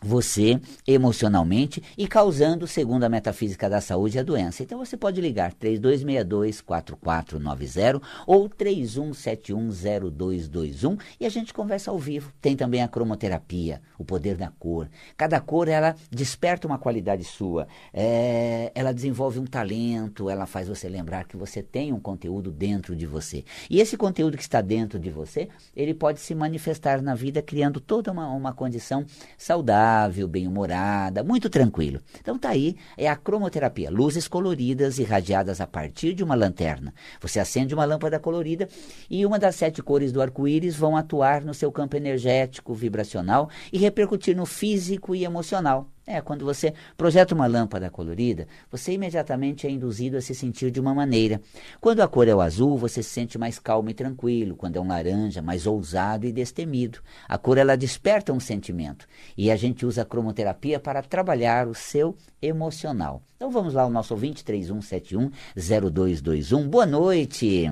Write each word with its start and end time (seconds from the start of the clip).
você 0.01 0.59
emocionalmente 0.85 1.81
e 1.97 2.05
causando, 2.07 2.67
segundo 2.67 3.03
a 3.03 3.09
metafísica 3.09 3.67
da 3.69 3.81
saúde, 3.81 4.19
a 4.19 4.23
doença. 4.23 4.63
Então 4.63 4.77
você 4.77 4.95
pode 4.95 5.19
ligar 5.21 5.51
3262-4490 5.53 7.99
ou 8.25 8.49
31710221 8.49 10.97
e 11.19 11.25
a 11.25 11.29
gente 11.29 11.53
conversa 11.53 11.91
ao 11.91 11.97
vivo. 11.97 12.31
Tem 12.41 12.55
também 12.55 12.81
a 12.83 12.87
cromoterapia, 12.87 13.81
o 13.97 14.05
poder 14.05 14.37
da 14.37 14.51
cor. 14.59 14.87
Cada 15.15 15.39
cor 15.39 15.67
ela 15.67 15.95
desperta 16.11 16.67
uma 16.67 16.77
qualidade 16.77 17.23
sua, 17.23 17.67
é, 17.93 18.71
ela 18.75 18.93
desenvolve 18.93 19.39
um 19.39 19.45
talento, 19.45 20.29
ela 20.29 20.45
faz 20.45 20.67
você 20.67 20.87
lembrar 20.87 21.25
que 21.25 21.37
você 21.37 21.63
tem 21.63 21.91
um 21.91 21.99
conteúdo 21.99 22.51
dentro 22.51 22.95
de 22.95 23.07
você. 23.07 23.43
E 23.69 23.81
esse 23.81 23.97
conteúdo 23.97 24.37
que 24.37 24.43
está 24.43 24.61
dentro 24.61 24.99
de 24.99 25.09
você, 25.09 25.49
ele 25.75 25.93
pode 25.93 26.19
se 26.19 26.33
manifestar 26.35 27.01
na 27.01 27.15
vida 27.15 27.41
criando 27.41 27.79
toda 27.79 28.11
uma, 28.11 28.27
uma 28.29 28.51
condição 28.53 29.05
saudável 29.37 29.86
agradável, 29.87 30.27
bem-humorada, 30.27 31.23
muito 31.23 31.49
tranquilo. 31.49 31.99
Então 32.19 32.37
tá 32.37 32.49
aí, 32.49 32.75
é 32.97 33.07
a 33.07 33.15
cromoterapia, 33.15 33.89
luzes 33.89 34.27
coloridas 34.27 34.99
irradiadas 34.99 35.61
a 35.61 35.67
partir 35.67 36.13
de 36.13 36.23
uma 36.23 36.35
lanterna. 36.35 36.93
Você 37.21 37.39
acende 37.39 37.73
uma 37.73 37.85
lâmpada 37.85 38.19
colorida 38.19 38.67
e 39.09 39.25
uma 39.25 39.39
das 39.39 39.55
sete 39.55 39.81
cores 39.81 40.11
do 40.11 40.21
arco-íris 40.21 40.75
vão 40.75 40.97
atuar 40.97 41.41
no 41.41 41.53
seu 41.53 41.71
campo 41.71 41.95
energético, 41.95 42.73
vibracional 42.73 43.49
e 43.71 43.77
repercutir 43.77 44.35
no 44.35 44.45
físico 44.45 45.15
e 45.15 45.23
emocional. 45.23 45.89
É, 46.09 46.21
quando 46.21 46.45
você 46.45 46.73
projeta 46.95 47.35
uma 47.35 47.47
lâmpada 47.47 47.89
colorida, 47.89 48.47
você 48.71 48.93
imediatamente 48.93 49.67
é 49.67 49.69
induzido 49.69 50.15
a 50.15 50.21
se 50.21 50.33
sentir 50.33 50.71
de 50.71 50.79
uma 50.79 50.95
maneira. 50.95 51.41
Quando 51.81 51.99
a 51.99 52.07
cor 52.07 52.29
é 52.29 52.33
o 52.33 52.39
azul, 52.39 52.77
você 52.77 53.03
se 53.03 53.09
sente 53.09 53.37
mais 53.37 53.59
calmo 53.59 53.89
e 53.89 53.93
tranquilo. 53.93 54.55
Quando 54.55 54.77
é 54.77 54.79
um 54.79 54.87
laranja, 54.87 55.41
mais 55.41 55.67
ousado 55.67 56.25
e 56.25 56.31
destemido. 56.31 56.99
A 57.27 57.37
cor 57.37 57.57
ela 57.57 57.75
desperta 57.75 58.31
um 58.31 58.39
sentimento. 58.39 59.05
E 59.37 59.51
a 59.51 59.57
gente 59.57 59.85
usa 59.85 60.03
a 60.03 60.05
cromoterapia 60.05 60.79
para 60.79 61.01
trabalhar 61.01 61.67
o 61.67 61.75
seu 61.75 62.15
emocional. 62.41 63.21
Então 63.35 63.51
vamos 63.51 63.73
lá, 63.73 63.85
o 63.85 63.89
nosso 63.89 64.13
ouvinte 64.13 64.45
3171-0221. 64.45 66.69
Boa 66.69 66.85
noite. 66.85 67.69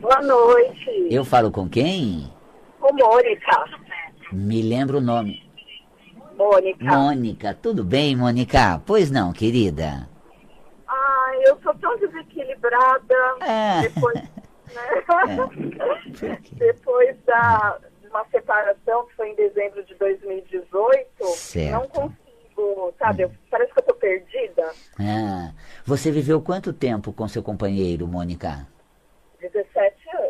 Boa 0.00 0.22
noite. 0.22 1.08
Eu 1.10 1.24
falo 1.24 1.50
com 1.50 1.68
quem? 1.68 2.32
Com 2.78 2.94
Mônica. 2.94 3.64
Me 4.32 4.62
lembra 4.62 4.98
o 4.98 5.00
nome. 5.00 5.45
Mônica. 6.36 6.84
Mônica, 6.84 7.54
tudo 7.54 7.82
bem, 7.82 8.14
Mônica? 8.14 8.80
Pois 8.86 9.10
não, 9.10 9.32
querida? 9.32 10.08
Ah, 10.86 11.32
eu 11.46 11.58
sou 11.62 11.74
tão 11.76 11.98
desequilibrada. 11.98 13.14
É. 13.40 13.82
Depois, 13.82 14.14
né? 14.14 14.30
é. 16.22 16.54
depois 16.56 17.16
da 17.24 17.78
uma 18.10 18.24
separação 18.30 19.06
que 19.06 19.14
foi 19.14 19.30
em 19.30 19.34
dezembro 19.34 19.84
de 19.84 19.94
2018, 19.96 21.26
certo. 21.26 21.72
não 21.72 21.88
consigo, 21.88 22.94
sabe? 22.98 23.28
Parece 23.50 23.72
que 23.72 23.80
eu 23.80 23.84
tô 23.84 23.94
perdida. 23.94 24.72
Ah, 24.98 25.52
você 25.84 26.10
viveu 26.10 26.40
quanto 26.40 26.72
tempo 26.72 27.12
com 27.12 27.28
seu 27.28 27.42
companheiro, 27.42 28.06
Mônica? 28.06 28.66
17 29.40 29.66
anos. 29.78 29.85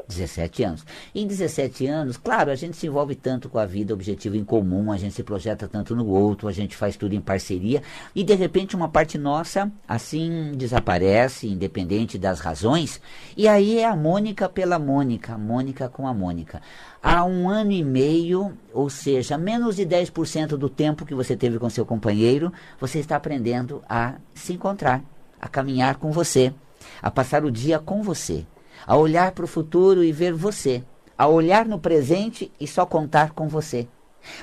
17 0.09 0.63
anos. 0.63 0.87
Em 1.15 1.27
17 1.27 1.87
anos, 1.87 2.17
claro, 2.17 2.51
a 2.51 2.55
gente 2.55 2.77
se 2.77 2.87
envolve 2.87 3.15
tanto 3.15 3.49
com 3.49 3.59
a 3.59 3.67
vida, 3.67 3.93
objetivo 3.93 4.37
em 4.37 4.45
comum, 4.45 4.93
a 4.93 4.97
gente 4.97 5.15
se 5.15 5.23
projeta 5.23 5.67
tanto 5.67 5.95
no 5.97 6.07
outro, 6.07 6.49
a 6.49 6.53
gente 6.53 6.77
faz 6.77 6.97
tudo 6.97 7.15
em 7.15 7.21
parceria 7.21 7.83
e 8.15 8.23
de 8.23 8.35
repente 8.35 8.77
uma 8.77 8.89
parte 8.89 9.19
nossa 9.19 9.71
assim 9.87 10.53
desaparece, 10.57 11.49
independente 11.49 12.19
das 12.19 12.41
razões, 12.41 13.01
e 13.37 13.49
aí 13.49 13.79
é 13.79 13.85
a 13.85 13.97
Mônica 13.97 14.49
pela 14.49 14.79
Mônica, 14.79 15.35
a 15.35 15.39
Mônica 15.39 15.89
com 15.89 16.07
a 16.07 16.15
Mônica. 16.15 16.63
Há 17.03 17.25
um 17.25 17.49
ano 17.49 17.73
e 17.73 17.85
meio, 17.85 18.57
ou 18.73 18.91
seja, 18.91 19.39
menos 19.39 19.77
de 19.77 19.87
10% 19.87 20.57
do 20.57 20.69
tempo 20.69 21.05
que 21.05 21.15
você 21.15 21.37
teve 21.37 21.59
com 21.59 21.71
seu 21.71 21.87
companheiro, 21.87 22.53
você 22.81 22.99
está 22.99 23.17
aprendendo 23.17 23.83
a 23.89 24.15
se 24.35 24.53
encontrar, 24.53 25.03
a 25.41 25.49
caminhar 25.49 25.97
com 25.97 26.11
você, 26.11 26.53
a 27.01 27.11
passar 27.11 27.45
o 27.45 27.51
dia 27.51 27.79
com 27.79 28.03
você 28.03 28.45
a 28.87 28.97
olhar 28.97 29.33
para 29.33 29.45
o 29.45 29.49
futuro 29.49 30.03
e 30.03 30.11
ver 30.11 30.33
você, 30.33 30.83
a 31.17 31.27
olhar 31.27 31.67
no 31.67 31.79
presente 31.79 32.51
e 32.59 32.67
só 32.67 32.85
contar 32.85 33.33
com 33.33 33.49
você. 33.49 33.87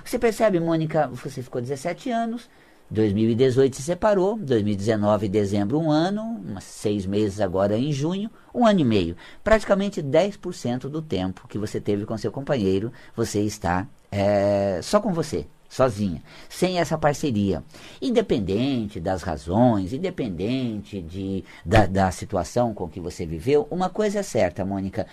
Você 0.04 0.18
percebe, 0.18 0.60
Mônica, 0.60 1.08
você 1.08 1.42
ficou 1.42 1.62
17 1.62 2.10
anos, 2.10 2.50
2018 2.90 3.76
se 3.76 3.82
separou, 3.82 4.38
2019 4.38 5.28
dezembro 5.28 5.80
um 5.80 5.90
ano, 5.90 6.42
seis 6.62 7.06
meses 7.06 7.42
agora 7.42 7.78
em 7.78 7.92
junho, 7.92 8.30
um 8.54 8.66
ano 8.66 8.82
e 8.82 8.86
meio. 8.86 9.18
Praticamente 9.44 10.02
10% 10.02 10.82
do 10.82 11.02
tempo 11.02 11.48
que 11.48 11.58
você 11.58 11.82
teve 11.82 12.06
com 12.06 12.18
seu 12.18 12.32
companheiro, 12.32 12.92
você 13.16 13.42
está 13.42 13.88
é, 14.12 14.80
só 14.84 15.00
com 15.00 15.12
você 15.12 15.48
sozinha, 15.74 16.22
sem 16.48 16.80
essa 16.80 16.98
parceria. 16.98 17.64
Independente 18.00 19.00
das 19.00 19.24
razões, 19.24 19.92
independente 19.92 21.02
de, 21.02 21.44
da, 21.66 21.88
da 21.88 22.12
situação 22.12 22.74
com 22.74 22.88
que 22.88 23.00
você 23.00 23.26
viveu, 23.26 23.68
uma 23.72 23.90
coisa 23.90 24.20
é 24.20 24.24
certa, 24.24 24.64
Mônica, 24.64 25.08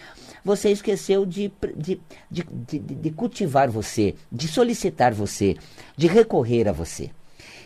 você 0.45 0.71
esqueceu 0.71 1.25
de, 1.25 1.51
de, 1.75 1.99
de, 2.31 2.45
de, 2.45 2.79
de 2.79 3.11
cultivar 3.11 3.71
você, 3.71 4.15
de 4.31 4.47
solicitar 4.47 5.15
você, 5.15 5.57
de 5.97 6.07
recorrer 6.07 6.69
a 6.69 6.73
você. 6.73 7.11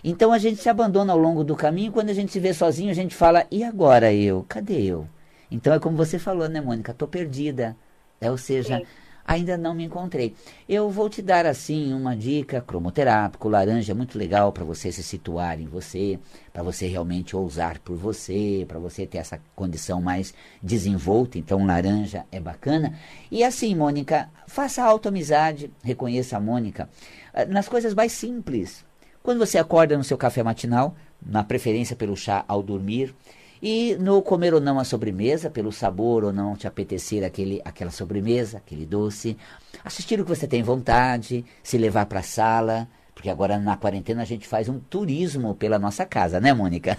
Então 0.05 0.33
a 0.33 0.39
gente 0.39 0.63
se 0.63 0.69
abandona 0.69 1.13
ao 1.13 1.19
longo 1.19 1.43
do 1.43 1.57
caminho, 1.57 1.91
quando 1.91 2.11
a 2.11 2.15
gente 2.15 2.31
se 2.31 2.39
vê 2.39 2.55
sozinho, 2.55 2.91
a 2.91 2.95
gente 2.95 3.15
fala, 3.15 3.45
e 3.51 3.65
agora 3.65 4.13
eu? 4.13 4.45
Cadê 4.49 4.83
eu? 4.83 5.09
Então 5.51 5.73
é 5.73 5.81
como 5.81 5.97
você 5.97 6.19
falou, 6.19 6.49
né, 6.49 6.61
Mônica? 6.61 6.93
Estou 6.93 7.09
perdida. 7.09 7.77
É, 8.21 8.31
ou 8.31 8.39
seja, 8.39 8.79
Sim 8.79 8.87
ainda 9.27 9.57
não 9.57 9.75
me 9.75 9.85
encontrei. 9.85 10.35
Eu 10.69 10.91
vou 10.91 11.09
te 11.09 11.23
dar 11.23 11.47
assim 11.47 11.93
uma 11.93 12.17
dica 12.17 12.61
cromoterápico, 12.61 13.49
laranja 13.49 13.93
é 13.93 13.95
muito 13.95 14.19
legal 14.19 14.53
para 14.53 14.65
você 14.65 14.93
se 14.93 15.03
situar 15.03 15.61
em 15.61 15.67
você, 15.67 16.19
para 16.53 16.63
você 16.63 16.87
realmente 16.87 17.35
ousar 17.35 17.79
por 17.79 17.97
você, 17.97 18.65
para 18.69 18.79
você 18.79 19.07
ter 19.07 19.19
essa 19.19 19.41
condição 19.57 20.01
mais 20.01 20.35
desenvolta, 20.63 21.39
então 21.39 21.65
laranja 21.65 22.25
é 22.31 22.39
bacana. 22.39 22.99
E 23.31 23.43
assim, 23.43 23.75
Mônica, 23.75 24.29
faça 24.47 24.85
autoamizade, 24.85 25.71
reconheça 25.83 26.37
a 26.37 26.41
Mônica 26.41 26.89
ah, 27.33 27.45
nas 27.45 27.69
coisas 27.69 27.95
mais 27.95 28.13
simples. 28.13 28.85
Quando 29.23 29.39
você 29.39 29.57
acorda 29.57 29.97
no 29.97 30.05
seu 30.05 30.19
café 30.19 30.43
matinal, 30.43 30.95
na 31.25 31.43
preferência 31.43 31.97
pelo 31.97 32.15
chá 32.15 32.45
ao 32.47 32.63
dormir, 32.63 33.15
E 33.63 33.97
no 33.97 34.21
comer 34.23 34.55
ou 34.55 34.61
não 34.61 34.79
a 34.79 34.85
sobremesa, 34.85 35.51
pelo 35.51 35.73
sabor 35.73 36.25
ou 36.25 36.33
não 36.33 36.57
te 36.57 36.67
apetecer 36.67 37.25
aquele, 37.25 37.61
aquela 37.65 37.91
sobremesa, 37.91 38.59
aquele 38.59 38.85
doce, 38.85 39.37
assistir 39.85 40.21
o 40.21 40.25
que 40.25 40.29
você 40.29 40.47
tem 40.47 40.63
vontade, 40.63 41.45
se 41.63 41.79
levar 41.79 42.07
para 42.07 42.21
a 42.21 42.23
sala, 42.23 42.89
porque 43.15 43.31
agora 43.31 43.59
na 43.59 43.77
quarentena 43.77 44.23
a 44.23 44.25
gente 44.25 44.47
faz 44.47 44.69
um 44.69 44.79
turismo 44.79 45.55
pela 45.55 45.79
nossa 45.79 46.05
casa, 46.05 46.41
né, 46.41 46.53
Mônica? 46.53 46.99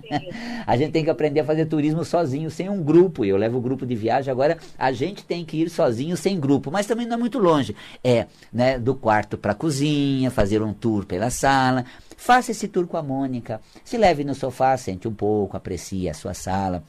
a 0.66 0.76
gente 0.76 0.92
tem 0.92 1.04
que 1.04 1.10
aprender 1.10 1.40
a 1.40 1.44
fazer 1.44 1.66
turismo 1.66 2.04
sozinho, 2.04 2.50
sem 2.50 2.70
um 2.70 2.82
grupo. 2.82 3.24
Eu 3.24 3.36
levo 3.36 3.58
o 3.58 3.60
grupo 3.60 3.84
de 3.84 3.94
viagem, 3.94 4.30
agora 4.30 4.56
a 4.78 4.92
gente 4.92 5.24
tem 5.24 5.44
que 5.44 5.60
ir 5.60 5.68
sozinho, 5.68 6.16
sem 6.16 6.38
grupo, 6.38 6.70
mas 6.70 6.86
também 6.86 7.06
não 7.06 7.16
é 7.16 7.18
muito 7.18 7.38
longe. 7.38 7.74
É, 8.02 8.26
né, 8.52 8.78
do 8.78 8.94
quarto 8.94 9.36
para 9.36 9.52
a 9.52 9.54
cozinha, 9.54 10.30
fazer 10.30 10.62
um 10.62 10.72
tour 10.72 11.04
pela 11.04 11.28
sala. 11.28 11.84
Faça 12.20 12.50
esse 12.50 12.66
tour 12.66 12.88
com 12.88 12.96
a 12.96 13.02
Mônica. 13.02 13.60
Se 13.84 13.96
leve 13.96 14.24
no 14.24 14.34
sofá, 14.34 14.76
sente 14.76 15.06
um 15.06 15.14
pouco, 15.14 15.56
aprecie 15.56 16.10
a 16.10 16.12
sua 16.12 16.34
sala. 16.34 16.82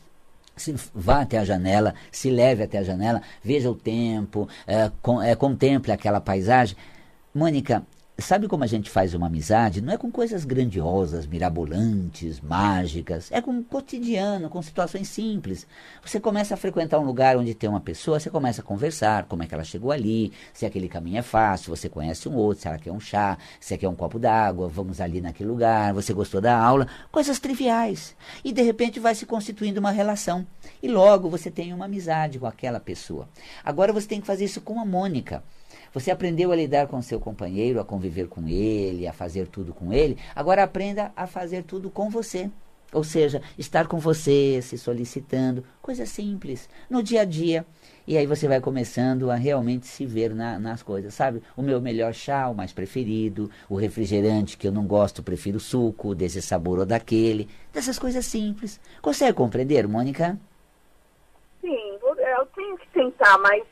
Se 0.57 0.73
vá 0.93 1.21
até 1.21 1.37
a 1.37 1.45
janela, 1.45 1.93
se 2.11 2.31
leve 2.31 2.63
até 2.63 2.79
a 2.79 2.83
janela, 2.83 3.21
veja 3.43 3.69
o 3.69 3.75
tempo, 3.75 4.49
é, 4.65 4.91
com, 5.03 5.21
é, 5.21 5.35
contemple 5.35 5.91
aquela 5.91 6.19
paisagem. 6.19 6.75
Mônica, 7.33 7.85
Sabe 8.21 8.48
como 8.48 8.63
a 8.63 8.68
gente 8.68 8.89
faz 8.89 9.13
uma 9.13 9.27
amizade? 9.27 9.81
Não 9.81 9.94
é 9.94 9.98
com 9.98 10.12
coisas 10.12 10.44
grandiosas, 10.44 11.25
mirabolantes, 11.25 12.42
mágicas. 12.42 13.31
É 13.31 13.42
com 13.42 13.60
o 13.60 13.63
cotidiano, 13.63 14.50
com 14.50 14.62
situações 14.62 15.07
simples. 15.07 15.66
Você 16.04 16.19
começa 16.19 16.54
a 16.54 16.57
frequentar 16.57 17.00
um 17.00 17.06
lugar 17.06 17.38
onde 17.38 17.54
tem 17.54 17.69
uma 17.69 17.80
pessoa, 17.80 18.19
você 18.19 18.30
começa 18.30 18.62
a 18.62 18.63
conversar, 18.63 19.25
como 19.25 19.44
é 19.44 19.48
que 19.48 19.54
ela 19.54 19.63
chegou 19.63 19.92
ali, 19.92 20.33
se 20.54 20.66
aquele 20.66 20.89
caminho 20.89 21.19
é 21.19 21.21
fácil, 21.21 21.74
você 21.75 21.88
conhece 21.88 22.27
um 22.27 22.36
outro, 22.36 22.62
se 22.62 22.68
ela 22.68 22.77
quer 22.77 22.92
um 22.92 23.00
chá, 23.00 23.38
se 23.60 23.77
quer 23.77 23.88
um 23.88 23.95
copo 23.95 24.19
d'água, 24.19 24.68
vamos 24.68 25.00
ali 25.00 25.22
naquele 25.22 25.50
lugar, 25.50 25.94
você 25.94 26.13
gostou 26.13 26.42
da 26.42 26.57
aula, 26.57 26.88
coisas 27.12 27.39
triviais. 27.39 28.15
E 28.44 28.51
de 28.51 28.62
repente 28.62 29.00
vai 29.00 29.15
se 29.15 29.25
constituindo 29.25 29.80
uma 29.80 29.92
relação. 29.92 30.45
E 30.83 30.89
logo 30.89 31.30
você 31.30 31.50
tem 31.50 31.74
uma 31.74 31.86
amizade 31.86 32.38
com 32.38 32.48
aquela 32.48 32.80
pessoa. 32.80 33.30
Agora 33.63 33.94
você 33.94 34.07
tem 34.07 34.19
que 34.19 34.27
fazer 34.27 34.45
isso 34.45 34.62
com 34.62 34.80
a 34.80 34.86
Mônica. 34.86 35.42
Você 35.94 36.12
aprendeu 36.12 36.51
a 36.51 36.56
lidar 36.56 36.88
com 36.88 37.01
seu 37.01 37.19
companheiro, 37.19 37.80
a 37.80 37.86
conviver 37.86 38.27
com 38.27 38.48
ele, 38.48 39.07
a 39.07 39.13
fazer 39.13 39.48
tudo 39.48 39.74
com 39.74 39.92
ele. 39.94 40.18
Agora 40.36 40.63
aprenda 40.63 41.12
a 41.16 41.27
fazer 41.27 41.63
tudo 41.63 41.89
com 41.89 42.10
você. 42.10 42.50
Ou 42.92 43.04
seja, 43.04 43.42
estar 43.57 43.88
com 43.88 44.00
você, 44.00 44.60
se 44.63 44.77
solicitando, 44.77 45.63
coisa 45.81 46.07
simples, 46.07 46.68
no 46.89 47.04
dia 47.04 47.21
a 47.21 47.25
dia. 47.25 47.63
E 48.07 48.18
aí 48.18 48.25
você 48.25 48.48
vai 48.48 48.60
começando 48.60 49.30
a 49.30 49.36
realmente 49.36 49.86
se 49.86 50.07
ver 50.07 50.33
na, 50.33 50.57
nas 50.57 50.81
coisas, 50.81 51.13
sabe? 51.13 51.44
O 51.56 51.62
meu 51.62 51.80
melhor 51.80 52.13
chá, 52.13 52.50
o 52.50 52.56
mais 52.56 52.74
preferido, 52.74 53.51
o 53.69 53.75
refrigerante 53.75 54.57
que 54.57 54.68
eu 54.68 54.72
não 54.72 54.88
gosto, 54.88 55.22
prefiro 55.22 55.60
suco, 55.60 56.15
desse 56.15 56.42
sabor 56.42 56.80
ou 56.80 56.86
daquele, 56.86 57.48
dessas 57.72 58.00
coisas 58.00 58.25
simples. 58.25 58.81
Consegue 59.04 59.33
compreender, 59.33 59.88
Mônica? 59.88 60.39
Sim, 61.62 62.00
eu 62.01 62.45
tenho 62.56 62.77
que 62.80 62.89
tentar, 62.89 63.38
mas 63.38 63.63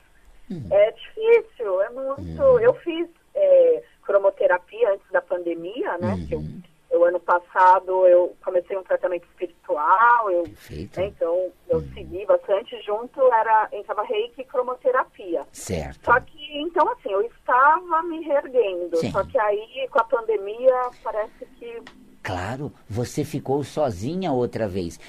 Uhum. 0.50 0.68
É 0.72 0.92
difícil, 0.92 1.82
é 1.82 1.90
muito. 1.90 2.42
Uhum. 2.42 2.60
Eu 2.60 2.74
fiz 2.76 3.08
é, 3.36 3.84
cromoterapia 4.04 4.94
antes 4.94 5.12
da 5.12 5.22
pandemia, 5.22 5.98
né? 5.98 6.14
Uhum. 6.14 6.28
Eu, 6.32 6.44
eu, 6.90 7.06
ano 7.06 7.20
passado, 7.20 8.08
eu 8.08 8.36
comecei 8.44 8.78
um 8.78 8.84
tratamento 8.84 9.28
espiritual, 9.28 10.32
eu, 10.32 10.44
né, 10.44 11.06
então 11.06 11.52
eu 11.68 11.80
uhum. 11.80 11.94
segui 11.94 12.26
bastante 12.26 12.82
junto, 12.82 13.22
era, 13.34 13.68
entrava 13.74 14.04
reiki 14.04 14.42
e 14.42 14.46
cromoterapia. 14.46 15.46
Certo. 15.52 16.06
Só 16.06 16.20
que, 16.22 16.62
então, 16.62 16.90
assim, 16.94 17.12
eu 17.12 17.22
estava 17.22 18.02
me 18.04 18.22
reerguendo. 18.24 18.96
Sim. 18.98 19.12
Só 19.12 19.24
que 19.26 19.38
aí, 19.38 19.88
com 19.92 20.00
a 20.00 20.04
pandemia, 20.06 20.90
parece 21.04 21.46
que 21.60 21.84
Claro, 22.28 22.74
você 22.90 23.24
ficou 23.24 23.64
sozinha 23.64 24.34
outra 24.34 24.68
vez. 24.68 25.00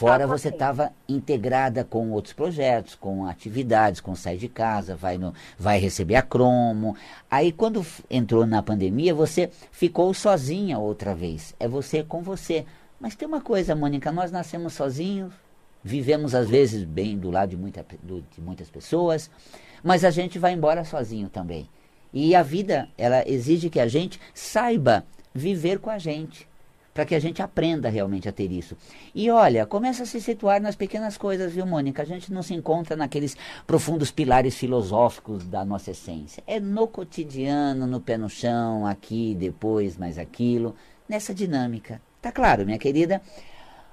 Fora 0.00 0.26
você 0.26 0.48
estava 0.48 0.90
integrada 1.08 1.84
com 1.84 2.10
outros 2.10 2.34
projetos, 2.34 2.96
com 2.96 3.24
atividades, 3.24 4.00
com 4.00 4.16
sair 4.16 4.36
de 4.36 4.48
casa, 4.48 4.96
vai, 4.96 5.16
no, 5.16 5.32
vai 5.56 5.78
receber 5.78 6.16
a 6.16 6.22
cromo. 6.22 6.96
Aí 7.30 7.52
quando 7.52 7.86
entrou 8.10 8.44
na 8.44 8.64
pandemia, 8.64 9.14
você 9.14 9.48
ficou 9.70 10.12
sozinha 10.12 10.76
outra 10.76 11.14
vez. 11.14 11.54
É 11.60 11.68
você 11.68 12.02
com 12.02 12.20
você. 12.20 12.66
Mas 12.98 13.14
tem 13.14 13.28
uma 13.28 13.40
coisa, 13.40 13.76
Mônica, 13.76 14.10
nós 14.10 14.32
nascemos 14.32 14.72
sozinhos, 14.72 15.32
vivemos 15.84 16.34
às 16.34 16.50
vezes 16.50 16.82
bem 16.82 17.16
do 17.16 17.30
lado 17.30 17.50
de, 17.50 17.56
muita, 17.56 17.86
de 18.02 18.40
muitas 18.40 18.68
pessoas, 18.68 19.30
mas 19.84 20.04
a 20.04 20.10
gente 20.10 20.36
vai 20.36 20.52
embora 20.52 20.84
sozinho 20.84 21.28
também. 21.28 21.70
E 22.12 22.34
a 22.34 22.42
vida, 22.42 22.88
ela 22.98 23.22
exige 23.24 23.70
que 23.70 23.78
a 23.78 23.86
gente 23.86 24.20
saiba 24.34 25.06
viver 25.32 25.78
com 25.78 25.90
a 25.90 25.98
gente 25.98 26.48
para 26.96 27.04
que 27.04 27.14
a 27.14 27.20
gente 27.20 27.42
aprenda 27.42 27.90
realmente 27.90 28.26
a 28.26 28.32
ter 28.32 28.50
isso. 28.50 28.74
E 29.14 29.30
olha, 29.30 29.66
começa 29.66 30.04
a 30.04 30.06
se 30.06 30.18
situar 30.18 30.62
nas 30.62 30.74
pequenas 30.74 31.18
coisas, 31.18 31.52
viu, 31.52 31.66
Mônica? 31.66 32.00
A 32.00 32.06
gente 32.06 32.32
não 32.32 32.42
se 32.42 32.54
encontra 32.54 32.96
naqueles 32.96 33.36
profundos 33.66 34.10
pilares 34.10 34.56
filosóficos 34.56 35.46
da 35.46 35.62
nossa 35.62 35.90
essência. 35.90 36.42
É 36.46 36.58
no 36.58 36.88
cotidiano, 36.88 37.86
no 37.86 38.00
pé 38.00 38.16
no 38.16 38.30
chão, 38.30 38.86
aqui, 38.86 39.36
depois, 39.38 39.98
mais 39.98 40.16
aquilo, 40.16 40.74
nessa 41.06 41.34
dinâmica. 41.34 42.00
Tá 42.22 42.32
claro, 42.32 42.64
minha 42.64 42.78
querida? 42.78 43.20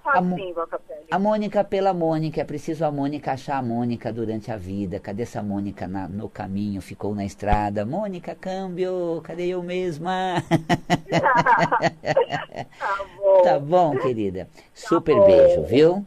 A, 0.05 1.15
a 1.15 1.19
Mônica 1.19 1.63
pela 1.63 1.93
Mônica, 1.93 2.41
é 2.41 2.43
preciso 2.43 2.83
a 2.83 2.91
Mônica 2.91 3.31
achar 3.31 3.57
a 3.57 3.61
Mônica 3.61 4.11
durante 4.11 4.51
a 4.51 4.57
vida. 4.57 4.99
Cadê 4.99 5.23
essa 5.23 5.41
Mônica 5.41 5.87
na, 5.87 6.07
no 6.07 6.27
caminho? 6.27 6.81
Ficou 6.81 7.15
na 7.15 7.23
estrada. 7.23 7.85
Mônica, 7.85 8.35
câmbio, 8.35 9.21
cadê 9.23 9.47
eu 9.47 9.63
mesma? 9.63 10.43
tá 12.79 13.05
bom. 13.17 13.41
Tá 13.43 13.59
bom, 13.59 13.97
querida. 13.97 14.45
Tá 14.45 14.61
Super 14.73 15.15
bom. 15.15 15.25
beijo, 15.25 15.63
viu? 15.63 16.05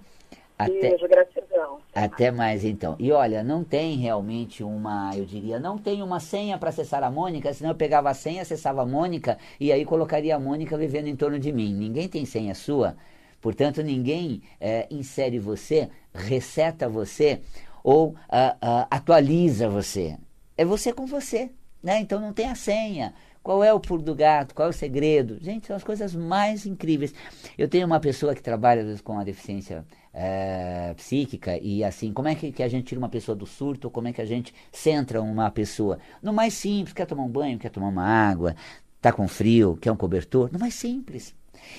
Até, 0.59 0.91
beijo, 0.91 1.09
gratidão. 1.09 1.79
Até 1.95 2.31
mais 2.31 2.65
então. 2.65 2.97
E 2.99 3.13
olha, 3.13 3.43
não 3.43 3.63
tem 3.65 3.97
realmente 3.97 4.63
uma, 4.63 5.11
eu 5.15 5.25
diria, 5.25 5.59
não 5.59 5.79
tem 5.79 6.03
uma 6.03 6.21
senha 6.21 6.57
para 6.59 6.71
acessar 6.71 7.03
a 7.03 7.11
Mônica, 7.11 7.53
senão 7.53 7.71
eu 7.71 7.77
pegava 7.77 8.11
a 8.11 8.15
senha, 8.15 8.43
acessava 8.43 8.83
a 8.83 8.87
Mônica 8.87 9.39
e 9.61 9.71
aí 9.73 9.85
colocaria 9.85 10.35
a 10.35 10.39
Mônica 10.39 10.77
vivendo 10.77 11.09
em 11.09 11.17
torno 11.17 11.39
de 11.39 11.53
mim. 11.53 11.75
Ninguém 11.75 12.09
tem 12.09 12.25
senha 12.25 12.55
sua. 12.55 12.97
Portanto, 13.41 13.83
ninguém 13.83 14.43
é, 14.61 14.87
insere 14.91 15.39
você, 15.39 15.89
receta 16.13 16.89
você 16.89 17.41
ou 17.83 18.09
uh, 18.09 18.13
uh, 18.13 18.87
atualiza 18.91 19.69
você. 19.69 20.17
É 20.57 20.65
você 20.65 20.93
com 20.93 21.07
você. 21.07 21.51
Né? 21.83 22.01
Então 22.01 22.21
não 22.21 22.33
tem 22.33 22.49
a 22.49 22.55
senha. 22.55 23.15
Qual 23.47 23.63
é 23.63 23.73
o 23.73 23.79
pulo 23.79 24.03
do 24.03 24.13
gato? 24.13 24.57
Qual 24.57 24.67
é 24.67 24.71
o 24.71 24.75
segredo? 24.75 25.39
Gente, 25.41 25.69
são 25.69 25.77
as 25.77 25.85
coisas 25.85 26.17
mais 26.17 26.67
incríveis. 26.67 27.15
Eu 27.57 27.69
tenho 27.69 27.87
uma 27.87 28.01
pessoa 28.01 28.35
que 28.35 28.43
trabalha 28.43 28.85
com 29.05 29.17
a 29.21 29.23
deficiência 29.23 29.87
é, 30.13 30.93
psíquica 30.97 31.57
e 31.59 31.85
assim, 31.85 32.13
como 32.13 32.27
é 32.27 32.35
que, 32.35 32.51
que, 32.51 32.61
a 32.61 32.67
gente 32.67 32.87
tira 32.87 32.99
uma 32.99 33.09
pessoa 33.09 33.37
do 33.37 33.47
surto? 33.47 33.89
Como 33.89 34.09
é 34.09 34.13
que 34.13 34.21
a 34.21 34.25
gente 34.25 34.53
centra 34.73 35.23
uma 35.23 35.49
pessoa? 35.49 36.01
No 36.21 36.33
mais 36.33 36.55
simples, 36.55 36.93
quer 36.93 37.07
tomar 37.07 37.23
um 37.23 37.29
banho, 37.29 37.57
quer 37.57 37.71
tomar 37.71 37.87
uma 37.87 38.05
água, 38.05 38.57
está 38.97 39.13
com 39.13 39.29
frio, 39.29 39.79
quer 39.81 39.93
um 39.93 39.97
cobertor? 39.97 40.51
No 40.53 40.59
mais 40.59 40.75
simples. 40.75 41.33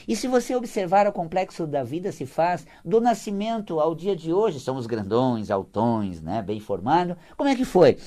E 0.07 0.15
se 0.15 0.27
você 0.27 0.55
observar 0.55 1.07
o 1.07 1.11
complexo 1.11 1.67
da 1.67 1.83
vida 1.83 2.11
se 2.11 2.25
faz 2.25 2.65
do 2.83 2.99
nascimento 2.99 3.79
ao 3.79 3.93
dia 3.93 4.15
de 4.15 4.33
hoje, 4.33 4.59
são 4.59 4.77
os 4.77 4.87
grandões, 4.87 5.51
altões, 5.51 6.21
né, 6.21 6.41
bem 6.41 6.59
formados. 6.59 7.15
Como 7.35 7.49
é 7.49 7.55
que 7.55 7.65
foi? 7.65 7.97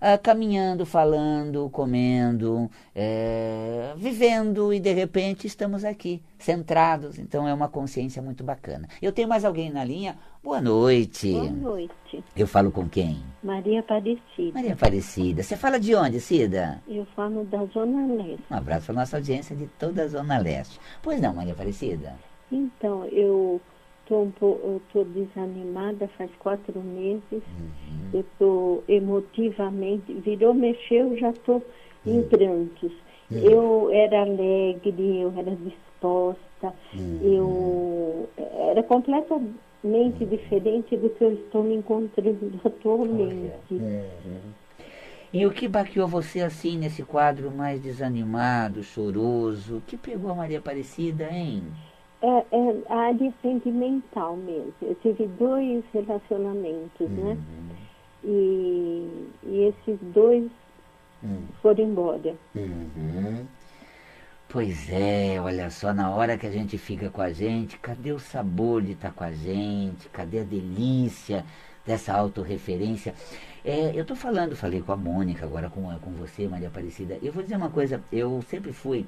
Ah, 0.00 0.16
caminhando, 0.16 0.86
falando, 0.86 1.68
comendo, 1.70 2.70
é, 2.94 3.92
vivendo 3.96 4.72
e 4.72 4.80
de 4.80 4.92
repente 4.92 5.46
estamos 5.46 5.84
aqui, 5.84 6.22
centrados. 6.38 7.18
Então 7.18 7.46
é 7.46 7.52
uma 7.52 7.68
consciência 7.68 8.22
muito 8.22 8.42
bacana. 8.42 8.88
Eu 9.02 9.12
tenho 9.12 9.28
mais 9.28 9.44
alguém 9.44 9.70
na 9.70 9.84
linha? 9.84 10.16
Boa 10.42 10.60
noite. 10.60 11.32
Boa 11.32 11.50
noite. 11.50 12.24
Eu 12.34 12.46
falo 12.46 12.70
com 12.70 12.88
quem? 12.88 13.22
Maria 13.42 13.80
Aparecida. 13.80 14.52
Maria 14.54 14.72
Aparecida. 14.72 15.42
Você 15.42 15.56
fala 15.56 15.78
de 15.78 15.94
onde, 15.94 16.18
Cida? 16.18 16.82
Eu 16.88 17.04
falo 17.14 17.44
da 17.44 17.64
Zona 17.66 18.06
Leste. 18.14 18.44
Um 18.50 18.56
abraço 18.56 18.86
para 18.86 18.94
nossa 18.94 19.16
audiência 19.18 19.54
de 19.54 19.66
toda 19.66 20.02
a 20.02 20.08
Zona 20.08 20.38
Leste. 20.38 20.80
Pois 21.02 21.20
não, 21.20 21.34
Maria 21.34 21.52
Aparecida? 21.52 22.14
Então, 22.50 23.04
eu 23.06 23.60
eu 24.10 24.80
estou 24.86 25.04
desanimada 25.04 26.08
faz 26.16 26.30
quatro 26.38 26.80
meses. 26.80 27.22
Uhum. 27.32 28.10
Eu 28.12 28.20
estou 28.20 28.84
emotivamente, 28.88 30.12
virou, 30.12 30.54
mexeu, 30.54 31.16
já 31.18 31.30
estou 31.30 31.62
uhum. 32.04 32.20
em 32.20 32.22
prantos. 32.24 32.92
Uhum. 33.30 33.38
Eu 33.38 33.90
era 33.92 34.22
alegre, 34.22 35.20
eu 35.20 35.32
era 35.36 35.54
disposta, 35.56 36.74
uhum. 36.94 37.20
eu 37.22 38.28
era 38.70 38.82
completamente 38.82 40.24
diferente 40.24 40.96
do 40.96 41.10
que 41.10 41.24
eu 41.24 41.34
estou 41.34 41.62
me 41.62 41.74
encontrando 41.76 42.60
atualmente. 42.64 43.52
Uhum. 43.70 44.60
E 45.32 45.46
o 45.46 45.52
que 45.52 45.68
baqueou 45.68 46.08
você 46.08 46.40
assim 46.40 46.76
nesse 46.76 47.04
quadro 47.04 47.52
mais 47.52 47.80
desanimado, 47.80 48.82
choroso? 48.82 49.76
O 49.76 49.80
que 49.80 49.96
pegou 49.96 50.32
a 50.32 50.34
Maria 50.34 50.58
Aparecida, 50.58 51.30
hein? 51.30 51.62
É, 52.22 52.26
é 52.28 52.82
a 52.88 52.96
área 52.96 53.32
sentimental 53.40 54.36
mesmo. 54.36 54.74
Eu 54.82 54.94
tive 54.96 55.26
dois 55.26 55.82
relacionamentos, 55.92 57.08
né? 57.08 57.22
uhum. 57.22 57.34
né? 57.34 57.76
E, 58.22 59.08
e, 59.44 59.72
esses 59.72 59.98
dois 60.12 60.50
uhum. 61.22 61.42
foram 61.62 61.84
embora. 61.84 62.34
Uhum. 62.54 63.46
Pois 64.48 64.90
é, 64.90 65.40
olha 65.40 65.70
só, 65.70 65.94
na 65.94 66.10
hora 66.10 66.36
que 66.36 66.46
a 66.46 66.50
gente 66.50 66.76
fica 66.76 67.08
com 67.08 67.22
a 67.22 67.32
gente, 67.32 67.78
cadê 67.78 68.12
o 68.12 68.18
sabor 68.18 68.82
de 68.82 68.92
estar 68.92 69.12
com 69.12 69.24
a 69.24 69.30
gente? 69.30 70.08
Cadê 70.08 70.40
a 70.40 70.44
delícia 70.44 71.44
dessa 71.86 72.12
autorreferência? 72.12 73.14
É, 73.64 73.92
eu 73.94 74.02
estou 74.02 74.16
falando, 74.16 74.56
falei 74.56 74.82
com 74.82 74.92
a 74.92 74.96
Mônica, 74.96 75.44
agora 75.46 75.70
com, 75.70 75.82
com 76.00 76.10
você, 76.12 76.48
Maria 76.48 76.68
Aparecida. 76.68 77.18
Eu 77.22 77.32
vou 77.32 77.42
dizer 77.42 77.56
uma 77.56 77.70
coisa, 77.70 78.02
eu 78.10 78.42
sempre 78.42 78.72
fui 78.72 79.06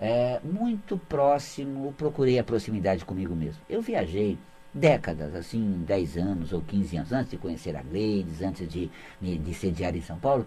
é, 0.00 0.40
muito 0.42 0.96
próximo, 0.96 1.92
procurei 1.96 2.38
a 2.38 2.44
proximidade 2.44 3.04
comigo 3.04 3.34
mesmo. 3.34 3.60
Eu 3.68 3.80
viajei 3.80 4.38
décadas, 4.74 5.34
assim, 5.34 5.84
10 5.86 6.16
anos 6.16 6.52
ou 6.52 6.60
15 6.60 6.96
anos, 6.96 7.12
antes 7.12 7.30
de 7.30 7.38
conhecer 7.38 7.76
a 7.76 7.82
Gleides, 7.82 8.42
antes 8.42 8.68
de 8.68 8.90
me 9.20 9.38
de 9.38 9.54
sediar 9.54 9.94
em 9.94 10.00
São 10.00 10.18
Paulo. 10.18 10.44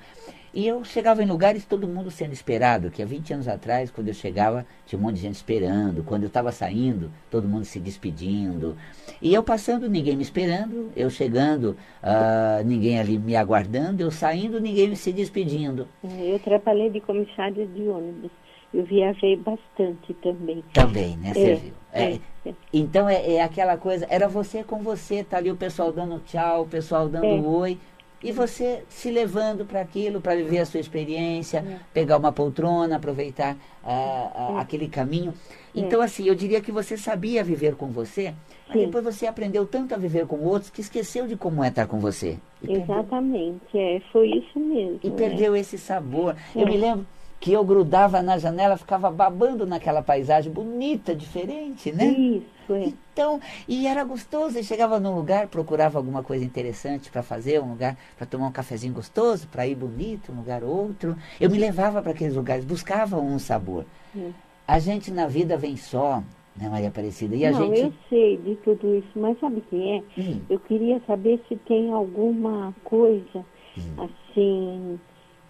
E 0.53 0.67
eu 0.67 0.83
chegava 0.83 1.21
em 1.21 1.25
lugares 1.25 1.65
todo 1.65 1.87
mundo 1.87 2.09
sendo 2.09 2.33
esperado, 2.33 2.89
que 2.89 3.01
há 3.01 3.05
20 3.05 3.33
anos 3.33 3.47
atrás, 3.47 3.91
quando 3.91 4.07
eu 4.07 4.13
chegava, 4.13 4.65
tinha 4.85 4.97
um 4.97 5.03
monte 5.03 5.15
de 5.15 5.21
gente 5.21 5.35
esperando. 5.35 6.03
Quando 6.03 6.23
eu 6.23 6.27
estava 6.27 6.51
saindo, 6.51 7.11
todo 7.29 7.47
mundo 7.47 7.63
se 7.63 7.79
despedindo. 7.79 8.75
E 9.21 9.33
eu 9.33 9.43
passando, 9.43 9.87
ninguém 9.87 10.15
me 10.15 10.23
esperando. 10.23 10.91
Eu 10.95 11.09
chegando, 11.09 11.77
uh, 12.01 12.65
ninguém 12.65 12.99
ali 12.99 13.19
me 13.19 13.35
aguardando. 13.35 14.01
Eu 14.01 14.09
saindo, 14.09 14.59
ninguém 14.59 14.95
se 14.95 15.13
despedindo. 15.13 15.87
Eu 16.03 16.39
trabalhei 16.39 16.89
de 16.89 17.01
comissária 17.01 17.67
de 17.67 17.87
ônibus. 17.87 18.31
Eu 18.73 18.83
viajei 18.83 19.35
bastante 19.35 20.13
também. 20.21 20.63
Também, 20.73 21.17
né? 21.17 21.33
Você 21.33 21.51
é, 21.51 21.55
viu? 21.55 21.73
É, 21.93 22.03
é, 22.03 22.19
é. 22.45 22.53
Então 22.73 23.09
é, 23.09 23.35
é, 23.35 23.41
aquela 23.41 23.77
coisa, 23.77 24.05
era 24.09 24.27
você 24.27 24.63
com 24.63 24.79
você, 24.79 25.23
tá 25.23 25.37
ali 25.37 25.49
o 25.51 25.55
pessoal 25.55 25.91
dando 25.91 26.19
tchau, 26.19 26.63
o 26.63 26.67
pessoal 26.67 27.07
dando 27.07 27.25
é. 27.25 27.39
oi. 27.39 27.77
E 28.23 28.31
você 28.31 28.83
se 28.89 29.11
levando 29.11 29.63
para 29.63 29.79
aquilo, 29.79 30.19
para 30.19 30.35
viver 30.35 30.57
a 30.59 30.65
sua 30.65 30.79
experiência, 30.79 31.63
pegar 31.93 32.17
uma 32.17 32.31
poltrona, 32.31 32.95
aproveitar 32.95 33.55
uh, 33.83 34.53
uh, 34.53 34.57
aquele 34.57 34.87
caminho. 34.87 35.35
Então, 35.75 36.01
assim, 36.01 36.27
eu 36.27 36.33
diria 36.33 36.59
que 36.59 36.71
você 36.71 36.97
sabia 36.97 37.43
viver 37.43 37.75
com 37.75 37.89
você, 37.89 38.33
mas 38.67 38.75
Sim. 38.75 38.85
depois 38.85 39.03
você 39.03 39.27
aprendeu 39.27 39.67
tanto 39.67 39.93
a 39.93 39.97
viver 39.97 40.25
com 40.25 40.37
outros 40.39 40.71
que 40.71 40.81
esqueceu 40.81 41.27
de 41.27 41.37
como 41.37 41.63
é 41.63 41.67
estar 41.67 41.85
com 41.85 41.99
você. 41.99 42.39
Exatamente, 42.67 43.61
perdeu... 43.71 43.97
é, 43.97 43.99
foi 44.11 44.29
isso 44.29 44.59
mesmo. 44.59 44.99
E 45.03 45.11
perdeu 45.11 45.55
esse 45.55 45.77
sabor. 45.77 46.35
Eu 46.55 46.65
me 46.65 46.75
lembro 46.75 47.05
que 47.39 47.51
eu 47.53 47.63
grudava 47.63 48.21
na 48.21 48.37
janela, 48.37 48.77
ficava 48.77 49.11
babando 49.11 49.65
naquela 49.65 50.01
paisagem 50.01 50.51
bonita, 50.51 51.15
diferente, 51.15 51.91
né? 51.91 52.07
Isso, 52.07 52.73
é. 52.73 52.93
Então, 53.13 53.39
e 53.67 53.87
era 53.87 54.03
gostoso. 54.03 54.57
Eu 54.57 54.63
chegava 54.63 54.99
num 54.99 55.15
lugar, 55.15 55.47
procurava 55.47 55.99
alguma 55.99 56.23
coisa 56.23 56.43
interessante 56.43 57.11
para 57.11 57.21
fazer, 57.21 57.61
um 57.61 57.69
lugar 57.69 57.95
para 58.17 58.25
tomar 58.25 58.47
um 58.47 58.51
cafezinho 58.51 58.93
gostoso, 58.93 59.47
para 59.47 59.67
ir 59.67 59.75
bonito, 59.75 60.31
um 60.31 60.35
lugar 60.35 60.63
outro. 60.63 61.15
Eu 61.39 61.49
me 61.49 61.57
levava 61.57 62.01
para 62.01 62.11
aqueles 62.11 62.35
lugares, 62.35 62.65
buscava 62.65 63.17
um 63.17 63.37
sabor. 63.37 63.85
É. 64.15 64.31
A 64.67 64.79
gente 64.79 65.11
na 65.11 65.27
vida 65.27 65.55
vem 65.57 65.77
só, 65.77 66.23
né, 66.55 66.67
Maria 66.69 66.89
Aparecida? 66.89 67.35
E 67.35 67.45
a 67.45 67.51
Não, 67.51 67.67
gente... 67.67 67.81
eu 67.81 67.93
sei 68.09 68.37
de 68.37 68.55
tudo 68.57 68.95
isso, 68.95 69.07
mas 69.15 69.39
sabe 69.39 69.59
o 69.59 69.61
que 69.61 69.89
é? 69.91 70.03
Hum. 70.19 70.41
Eu 70.49 70.59
queria 70.59 70.99
saber 71.05 71.39
se 71.47 71.55
tem 71.55 71.91
alguma 71.91 72.73
coisa, 72.83 73.45
hum. 73.77 74.03
assim 74.03 74.99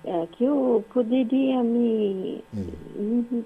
é, 0.05 0.27
que 0.31 0.43
eu 0.43 0.83
poderia 0.93 1.63
me. 1.63 2.43
Hum. 2.53 3.43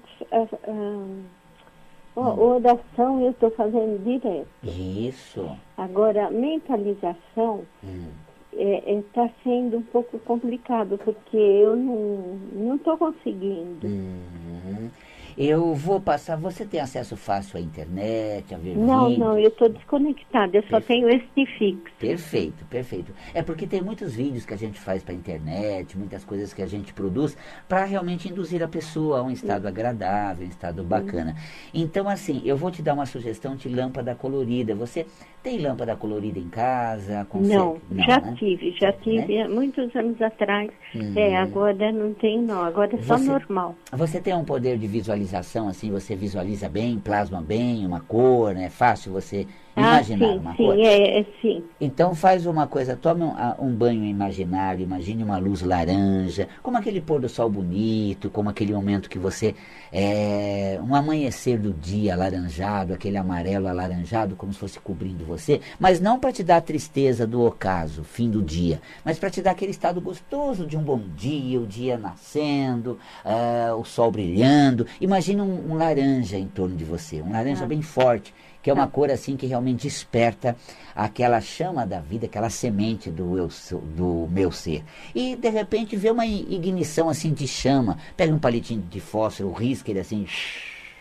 oração 2.15 3.21
eu 3.21 3.31
estou 3.31 3.51
fazendo 3.51 4.03
direto. 4.03 4.47
Isso. 4.63 5.57
Agora, 5.77 6.29
mentalização 6.29 7.15
está 7.31 7.87
hum. 7.87 8.09
é, 8.53 8.93
é, 8.93 9.03
tá 9.13 9.29
sendo 9.43 9.77
um 9.77 9.81
pouco 9.81 10.19
complicado, 10.19 10.99
porque 11.03 11.37
eu 11.37 11.75
não 11.75 12.75
estou 12.75 12.97
conseguindo. 12.97 13.87
Uhum. 13.87 14.89
Eu 15.37 15.73
vou 15.73 15.99
passar. 15.99 16.35
Você 16.37 16.65
tem 16.65 16.79
acesso 16.79 17.15
fácil 17.15 17.57
à 17.57 17.61
internet, 17.61 18.53
a 18.53 18.57
ver 18.57 18.75
Não, 18.75 19.07
vídeos? 19.07 19.19
não, 19.19 19.37
eu 19.37 19.49
estou 19.49 19.69
desconectada, 19.69 20.57
eu 20.57 20.63
só 20.69 20.79
tenho 20.81 21.09
esse 21.09 21.45
fixo. 21.57 21.93
Perfeito, 21.99 22.65
perfeito. 22.65 23.13
É 23.33 23.41
porque 23.41 23.65
tem 23.67 23.81
muitos 23.81 24.15
vídeos 24.15 24.45
que 24.45 24.53
a 24.53 24.57
gente 24.57 24.79
faz 24.79 25.03
para 25.03 25.13
a 25.13 25.17
internet, 25.17 25.97
muitas 25.97 26.23
coisas 26.23 26.53
que 26.53 26.61
a 26.61 26.67
gente 26.67 26.93
produz 26.93 27.37
para 27.67 27.85
realmente 27.85 28.29
induzir 28.29 28.63
a 28.63 28.67
pessoa 28.67 29.19
a 29.19 29.23
um 29.23 29.31
estado 29.31 29.67
agradável, 29.67 30.45
um 30.45 30.49
estado 30.49 30.83
bacana. 30.83 31.35
Então, 31.73 32.07
assim, 32.07 32.41
eu 32.45 32.57
vou 32.57 32.71
te 32.71 32.81
dar 32.81 32.93
uma 32.93 33.05
sugestão 33.05 33.55
de 33.55 33.69
lâmpada 33.69 34.15
colorida. 34.15 34.75
Você 34.75 35.05
tem 35.43 35.59
lâmpada 35.59 35.95
colorida 35.95 36.39
em 36.39 36.49
casa? 36.49 37.25
Consegue? 37.29 37.55
Não, 37.55 37.77
não 37.89 38.05
já 38.05 38.19
né? 38.19 38.35
tive, 38.37 38.71
já 38.79 38.91
tive 38.93 39.37
né? 39.37 39.47
muitos 39.47 39.95
anos 39.95 40.21
atrás. 40.21 40.69
Uhum. 40.93 41.13
É, 41.15 41.37
agora 41.37 41.91
não 41.91 42.13
tem 42.13 42.41
não, 42.41 42.63
agora 42.63 42.95
é 42.95 43.01
só 43.03 43.17
você, 43.17 43.25
normal. 43.25 43.75
Você 43.91 44.19
tem 44.19 44.35
um 44.35 44.43
poder 44.43 44.77
de 44.77 44.87
visualização, 44.87 45.20
assim, 45.67 45.91
você 45.91 46.15
visualiza 46.15 46.67
bem, 46.67 46.99
plasma 46.99 47.41
bem 47.41 47.85
uma 47.85 47.99
cor, 48.01 48.53
né? 48.53 48.65
É 48.65 48.69
fácil 48.69 49.11
você 49.11 49.47
ah, 49.75 49.81
imaginar 49.81 50.27
sim, 50.27 50.37
uma 50.37 50.51
sim, 50.55 50.65
cor. 50.65 50.79
É, 50.79 51.19
é, 51.19 51.25
sim. 51.41 51.63
Então 51.79 52.13
faz 52.13 52.45
uma 52.45 52.67
coisa, 52.67 52.95
tome 52.95 53.23
um, 53.23 53.33
um, 53.59 53.73
banho 53.73 54.03
imaginário, 54.03 54.83
imagine 54.83 55.23
uma 55.23 55.37
luz 55.37 55.61
laranja, 55.61 56.47
como 56.61 56.77
aquele 56.77 56.99
pôr 56.99 57.21
do 57.21 57.29
sol 57.29 57.49
bonito, 57.49 58.29
como 58.29 58.49
aquele 58.49 58.73
momento 58.73 59.09
que 59.09 59.17
você 59.17 59.55
é 59.91 60.79
um 60.81 60.93
amanhecer 60.93 61.57
do 61.57 61.73
dia 61.73 62.13
alaranjado, 62.13 62.93
aquele 62.93 63.17
amarelo 63.17 63.67
alaranjado, 63.67 64.35
como 64.35 64.53
se 64.53 64.59
fosse 64.59 64.79
cobrindo 64.79 65.25
você, 65.25 65.61
mas 65.79 65.99
não 65.99 66.19
para 66.19 66.31
te 66.31 66.43
dar 66.43 66.57
a 66.57 66.61
tristeza 66.61 67.25
do 67.25 67.41
ocaso, 67.45 68.03
fim 68.03 68.29
do 68.29 68.41
dia, 68.41 68.81
mas 69.05 69.19
para 69.19 69.29
te 69.29 69.41
dar 69.41 69.51
aquele 69.51 69.71
estado 69.71 70.01
gostoso 70.01 70.65
de 70.65 70.77
um 70.77 70.81
bom 70.81 71.01
dia, 71.15 71.59
o 71.59 71.65
dia 71.65 71.97
nascendo, 71.97 72.99
uh, 73.25 73.75
o 73.75 73.85
sol 73.85 74.11
brilhando. 74.11 74.85
Imagine 74.99 75.41
um, 75.41 75.71
um, 75.71 75.75
laranja 75.75 76.37
em 76.37 76.47
torno 76.47 76.75
de 76.75 76.83
você, 76.83 77.21
um 77.21 77.31
laranja 77.31 77.63
ah. 77.63 77.67
bem 77.67 77.81
forte 77.81 78.33
que 78.61 78.69
é 78.69 78.73
uma 78.73 78.87
cor 78.87 79.09
assim 79.09 79.35
que 79.35 79.45
realmente 79.45 79.83
desperta 79.83 80.55
aquela 80.95 81.41
chama 81.41 81.85
da 81.85 81.99
vida, 81.99 82.25
aquela 82.25 82.49
semente 82.49 83.09
do, 83.09 83.37
eu, 83.37 83.49
do 83.95 84.27
meu 84.29 84.51
ser. 84.51 84.83
E 85.15 85.35
de 85.35 85.49
repente 85.49 85.95
vê 85.95 86.11
uma 86.11 86.25
ignição 86.25 87.09
assim 87.09 87.33
de 87.33 87.47
chama, 87.47 87.97
pega 88.15 88.33
um 88.33 88.39
palitinho 88.39 88.81
de 88.81 88.99
fósforo, 88.99 89.51
risca 89.51 89.89
ele 89.89 89.99
assim, 89.99 90.27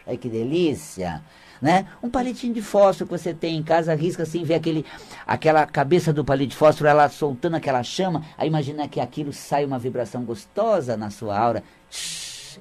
ai 0.06 0.16
que 0.16 0.28
delícia! 0.28 1.22
Né? 1.60 1.86
Um 2.02 2.08
palitinho 2.08 2.54
de 2.54 2.62
fósforo 2.62 3.06
que 3.06 3.18
você 3.18 3.34
tem 3.34 3.58
em 3.58 3.62
casa, 3.62 3.94
risca 3.94 4.22
assim, 4.22 4.42
vê 4.42 4.54
aquele, 4.54 4.82
aquela 5.26 5.66
cabeça 5.66 6.10
do 6.10 6.24
palito 6.24 6.52
de 6.52 6.56
fósforo, 6.56 6.88
ela 6.88 7.06
soltando 7.10 7.54
aquela 7.56 7.82
chama, 7.82 8.24
aí 8.38 8.48
imagina 8.48 8.88
que 8.88 8.98
aquilo 8.98 9.30
sai 9.30 9.66
uma 9.66 9.78
vibração 9.78 10.24
gostosa 10.24 10.96
na 10.96 11.10
sua 11.10 11.38
aura, 11.38 11.62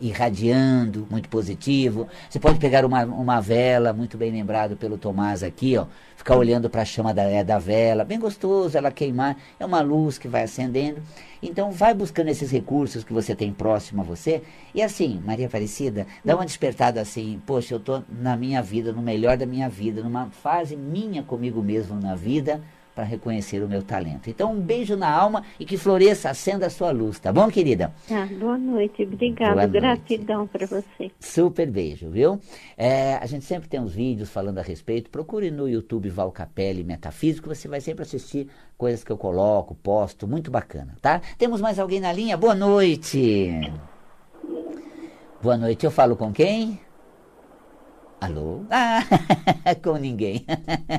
irradiando, 0.01 1.07
muito 1.09 1.29
positivo. 1.29 2.07
Você 2.29 2.39
pode 2.39 2.59
pegar 2.59 2.85
uma, 2.85 3.03
uma 3.05 3.39
vela, 3.39 3.93
muito 3.93 4.17
bem 4.17 4.31
lembrado 4.31 4.75
pelo 4.75 4.97
Tomás 4.97 5.43
aqui, 5.43 5.77
ó, 5.77 5.85
ficar 6.15 6.35
olhando 6.35 6.69
para 6.69 6.81
a 6.81 6.85
chama 6.85 7.13
da, 7.13 7.23
é, 7.23 7.43
da 7.43 7.57
vela, 7.57 8.03
bem 8.03 8.19
gostoso 8.19 8.77
ela 8.77 8.91
queimar, 8.91 9.37
é 9.59 9.65
uma 9.65 9.81
luz 9.81 10.17
que 10.17 10.27
vai 10.27 10.43
acendendo. 10.43 11.01
Então 11.41 11.71
vai 11.71 11.93
buscando 11.93 12.27
esses 12.27 12.51
recursos 12.51 13.03
que 13.03 13.13
você 13.13 13.33
tem 13.33 13.53
próximo 13.53 14.01
a 14.01 14.03
você. 14.03 14.43
E 14.75 14.81
assim, 14.81 15.21
Maria 15.25 15.47
Aparecida, 15.47 16.05
dá 16.23 16.35
uma 16.35 16.45
despertada 16.45 16.99
assim, 16.99 17.41
poxa, 17.45 17.73
eu 17.73 17.79
estou 17.79 18.03
na 18.09 18.35
minha 18.35 18.61
vida, 18.61 18.91
no 18.91 19.01
melhor 19.01 19.37
da 19.37 19.45
minha 19.45 19.69
vida, 19.69 20.03
numa 20.03 20.27
fase 20.27 20.75
minha 20.75 21.23
comigo 21.23 21.61
mesmo 21.63 21.99
na 21.99 22.15
vida, 22.15 22.61
para 22.99 23.05
reconhecer 23.05 23.63
o 23.63 23.69
meu 23.69 23.81
talento. 23.81 24.29
Então, 24.29 24.51
um 24.51 24.59
beijo 24.59 24.97
na 24.97 25.09
alma 25.09 25.45
e 25.57 25.63
que 25.63 25.77
floresça, 25.77 26.29
acenda 26.29 26.65
a 26.65 26.69
sua 26.69 26.91
luz, 26.91 27.17
tá 27.17 27.31
bom, 27.31 27.49
querida? 27.49 27.93
Ah, 28.11 28.27
boa 28.37 28.57
noite, 28.57 29.03
obrigada, 29.03 29.53
boa 29.53 29.67
gratidão 29.67 30.45
para 30.45 30.67
você. 30.67 31.09
Super 31.17 31.71
beijo, 31.71 32.09
viu? 32.09 32.41
É, 32.75 33.15
a 33.15 33.25
gente 33.25 33.45
sempre 33.45 33.69
tem 33.69 33.79
uns 33.79 33.93
vídeos 33.93 34.29
falando 34.29 34.57
a 34.57 34.61
respeito. 34.61 35.09
Procure 35.09 35.49
no 35.49 35.69
YouTube 35.69 36.09
Val 36.09 36.29
Capelli 36.29 36.83
Metafísico, 36.83 37.47
você 37.47 37.69
vai 37.69 37.79
sempre 37.79 38.01
assistir 38.01 38.49
coisas 38.77 39.01
que 39.01 39.11
eu 39.13 39.17
coloco, 39.17 39.75
posto, 39.75 40.27
muito 40.27 40.51
bacana, 40.51 40.97
tá? 41.01 41.21
Temos 41.37 41.61
mais 41.61 41.79
alguém 41.79 42.01
na 42.01 42.11
linha? 42.11 42.35
Boa 42.35 42.53
noite. 42.53 43.61
Boa 45.41 45.55
noite, 45.55 45.85
eu 45.85 45.91
falo 45.91 46.17
com 46.17 46.33
quem? 46.33 46.81
Alô? 48.21 48.65
Ah, 48.69 49.01
com 49.81 49.95
ninguém. 49.95 50.45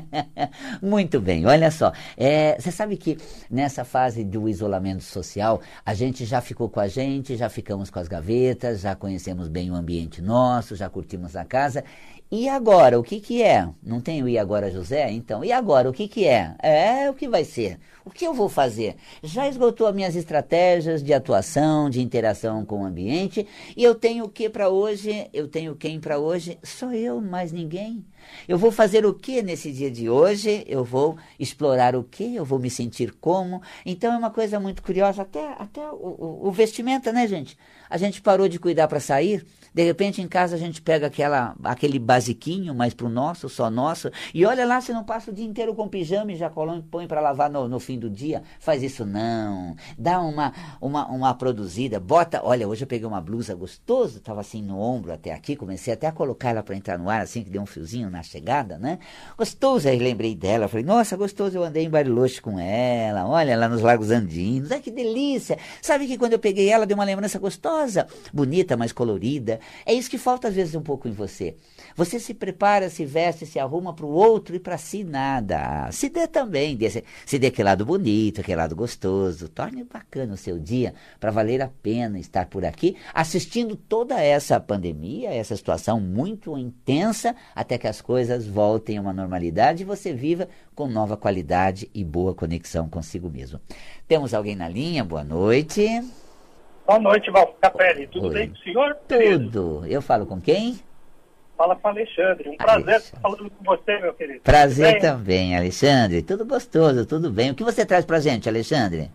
Muito 0.80 1.20
bem, 1.20 1.44
olha 1.44 1.70
só. 1.70 1.92
É, 2.16 2.58
você 2.58 2.72
sabe 2.72 2.96
que 2.96 3.18
nessa 3.50 3.84
fase 3.84 4.24
do 4.24 4.48
isolamento 4.48 5.02
social, 5.02 5.60
a 5.84 5.92
gente 5.92 6.24
já 6.24 6.40
ficou 6.40 6.70
com 6.70 6.80
a 6.80 6.88
gente, 6.88 7.36
já 7.36 7.50
ficamos 7.50 7.90
com 7.90 7.98
as 7.98 8.08
gavetas, 8.08 8.80
já 8.80 8.94
conhecemos 8.94 9.48
bem 9.48 9.70
o 9.70 9.74
ambiente 9.74 10.22
nosso, 10.22 10.74
já 10.74 10.88
curtimos 10.88 11.36
a 11.36 11.44
casa 11.44 11.84
e 12.30 12.48
agora, 12.48 12.98
o 12.98 13.02
que 13.02 13.20
que 13.20 13.42
é? 13.42 13.68
Não 13.82 14.00
tem 14.00 14.22
o 14.22 14.28
e 14.28 14.38
agora, 14.38 14.70
José? 14.70 15.10
Então, 15.10 15.44
e 15.44 15.50
agora, 15.50 15.90
o 15.90 15.92
que 15.92 16.06
que 16.06 16.26
é? 16.26 16.54
É, 16.62 17.10
o 17.10 17.14
que 17.14 17.28
vai 17.28 17.44
ser? 17.44 17.78
O 18.04 18.10
que 18.10 18.24
eu 18.24 18.32
vou 18.32 18.48
fazer? 18.48 18.96
Já 19.22 19.48
esgotou 19.48 19.86
as 19.86 19.94
minhas 19.94 20.14
estratégias 20.14 21.02
de 21.02 21.12
atuação, 21.12 21.90
de 21.90 22.00
interação 22.00 22.64
com 22.64 22.82
o 22.82 22.84
ambiente, 22.84 23.46
e 23.76 23.82
eu 23.82 23.94
tenho 23.94 24.24
o 24.24 24.28
que 24.28 24.48
para 24.48 24.68
hoje? 24.68 25.28
Eu 25.32 25.48
tenho 25.48 25.74
quem 25.74 25.98
para 25.98 26.18
hoje? 26.18 26.56
Só 26.62 26.92
eu, 26.92 27.20
mais 27.20 27.52
ninguém. 27.52 28.04
Eu 28.48 28.58
vou 28.58 28.70
fazer 28.70 29.04
o 29.06 29.14
que 29.14 29.42
nesse 29.42 29.72
dia 29.72 29.90
de 29.90 30.08
hoje? 30.08 30.64
Eu 30.66 30.84
vou 30.84 31.16
explorar 31.38 31.94
o 31.96 32.04
que? 32.04 32.34
Eu 32.34 32.44
vou 32.44 32.58
me 32.58 32.70
sentir 32.70 33.12
como? 33.20 33.62
Então 33.84 34.12
é 34.12 34.16
uma 34.16 34.30
coisa 34.30 34.58
muito 34.58 34.82
curiosa, 34.82 35.22
até, 35.22 35.54
até 35.58 35.80
o, 35.90 35.94
o, 35.94 36.48
o 36.48 36.50
vestimenta, 36.50 37.12
né, 37.12 37.26
gente? 37.26 37.56
A 37.88 37.96
gente 37.96 38.22
parou 38.22 38.48
de 38.48 38.58
cuidar 38.58 38.86
para 38.86 39.00
sair, 39.00 39.44
de 39.74 39.82
repente 39.82 40.20
em 40.22 40.28
casa 40.28 40.54
a 40.56 40.58
gente 40.58 40.80
pega 40.80 41.06
aquela, 41.06 41.56
aquele 41.64 41.98
basiquinho, 41.98 42.74
mas 42.74 42.94
pro 42.94 43.08
nosso, 43.08 43.48
só 43.48 43.70
nosso, 43.70 44.10
e 44.34 44.44
olha 44.44 44.64
lá, 44.64 44.80
você 44.80 44.92
não 44.92 45.04
passa 45.04 45.30
o 45.30 45.34
dia 45.34 45.44
inteiro 45.44 45.74
com 45.74 45.88
pijama 45.88 46.32
e 46.32 46.36
já 46.36 46.50
põe 46.90 47.06
para 47.06 47.20
lavar 47.20 47.50
no, 47.50 47.68
no, 47.68 47.80
fim 47.80 47.98
do 47.98 48.10
dia. 48.10 48.42
Faz 48.58 48.82
isso 48.82 49.04
não. 49.04 49.74
Dá 49.98 50.20
uma, 50.20 50.52
uma, 50.80 51.06
uma 51.08 51.34
produzida, 51.34 51.98
bota. 51.98 52.40
Olha, 52.44 52.68
hoje 52.68 52.84
eu 52.84 52.88
peguei 52.88 53.06
uma 53.06 53.20
blusa 53.20 53.54
gostosa, 53.54 54.20
tava 54.20 54.40
assim 54.40 54.62
no 54.62 54.78
ombro 54.78 55.12
até 55.12 55.32
aqui, 55.32 55.56
comecei 55.56 55.92
até 55.92 56.06
a 56.06 56.12
colocar 56.12 56.50
ela 56.50 56.62
para 56.62 56.76
entrar 56.76 56.98
no 56.98 57.08
ar, 57.08 57.22
assim 57.22 57.42
que 57.42 57.50
deu 57.50 57.62
um 57.62 57.66
fiozinho 57.66 58.09
na 58.10 58.22
chegada, 58.22 58.78
né? 58.78 58.98
Gostoso, 59.38 59.88
aí 59.88 59.98
lembrei 59.98 60.34
dela, 60.34 60.68
falei, 60.68 60.84
nossa, 60.84 61.16
gostoso, 61.16 61.56
eu 61.56 61.64
andei 61.64 61.84
em 61.84 61.90
Bariloche 61.90 62.40
com 62.40 62.58
ela, 62.58 63.26
olha 63.26 63.56
lá 63.56 63.68
nos 63.68 63.80
Lagos 63.80 64.10
Andinos, 64.10 64.70
ai 64.72 64.80
que 64.80 64.90
delícia. 64.90 65.58
Sabe 65.80 66.06
que 66.06 66.18
quando 66.18 66.32
eu 66.32 66.38
peguei 66.38 66.68
ela, 66.68 66.86
deu 66.86 66.96
uma 66.96 67.04
lembrança 67.04 67.38
gostosa, 67.38 68.06
bonita, 68.32 68.76
mais 68.76 68.92
colorida. 68.92 69.60
É 69.86 69.94
isso 69.94 70.10
que 70.10 70.18
falta 70.18 70.48
às 70.48 70.54
vezes 70.54 70.74
um 70.74 70.82
pouco 70.82 71.08
em 71.08 71.12
você. 71.12 71.56
Você 71.96 72.18
se 72.18 72.34
prepara, 72.34 72.90
se 72.90 73.04
veste, 73.04 73.46
se 73.46 73.58
arruma 73.58 73.94
para 73.94 74.06
o 74.06 74.10
outro 74.10 74.54
e 74.54 74.58
para 74.58 74.78
si 74.78 75.04
nada. 75.04 75.90
Se 75.92 76.08
dê 76.08 76.26
também, 76.26 76.78
se 77.26 77.38
dê 77.38 77.48
aquele 77.48 77.68
lado 77.68 77.84
bonito, 77.84 78.40
aquele 78.40 78.56
lado 78.56 78.76
gostoso. 78.76 79.48
Torne 79.48 79.84
bacana 79.84 80.34
o 80.34 80.36
seu 80.36 80.58
dia 80.58 80.94
para 81.18 81.30
valer 81.30 81.62
a 81.62 81.68
pena 81.68 82.18
estar 82.18 82.46
por 82.46 82.64
aqui 82.64 82.96
assistindo 83.14 83.76
toda 83.76 84.20
essa 84.20 84.58
pandemia, 84.58 85.30
essa 85.30 85.56
situação 85.56 86.00
muito 86.00 86.56
intensa, 86.56 87.34
até 87.54 87.78
que 87.78 87.86
as 87.86 87.99
coisas 88.00 88.46
voltem 88.46 88.98
a 88.98 89.00
uma 89.00 89.12
normalidade 89.12 89.82
e 89.82 89.86
você 89.86 90.12
viva 90.12 90.48
com 90.74 90.86
nova 90.86 91.16
qualidade 91.16 91.90
e 91.94 92.04
boa 92.04 92.34
conexão 92.34 92.88
consigo 92.88 93.28
mesmo. 93.28 93.60
Temos 94.06 94.34
alguém 94.34 94.56
na 94.56 94.68
linha? 94.68 95.04
Boa 95.04 95.24
noite. 95.24 95.86
Boa 96.86 96.98
noite, 96.98 97.30
Val 97.30 97.56
Capelli. 97.60 98.06
Tudo 98.08 98.28
Oi. 98.28 98.34
bem 98.34 98.48
com 98.48 98.54
o 98.54 98.58
senhor? 98.58 98.96
Tudo. 99.06 99.84
Eu 99.86 100.02
falo 100.02 100.26
com 100.26 100.40
quem? 100.40 100.80
Fala 101.56 101.76
com 101.76 101.88
o 101.88 101.90
Alexandre. 101.90 102.48
Um 102.48 102.56
prazer 102.56 102.96
estar 102.96 103.20
falando 103.20 103.50
com 103.50 103.64
você, 103.64 103.98
meu 103.98 104.14
querido. 104.14 104.40
Prazer 104.40 104.98
também, 105.00 105.56
Alexandre. 105.56 106.22
Tudo 106.22 106.44
gostoso, 106.46 107.04
tudo 107.04 107.30
bem. 107.30 107.50
O 107.50 107.54
que 107.54 107.62
você 107.62 107.84
traz 107.84 108.04
pra 108.04 108.18
gente, 108.18 108.48
Alexandre? 108.48 109.10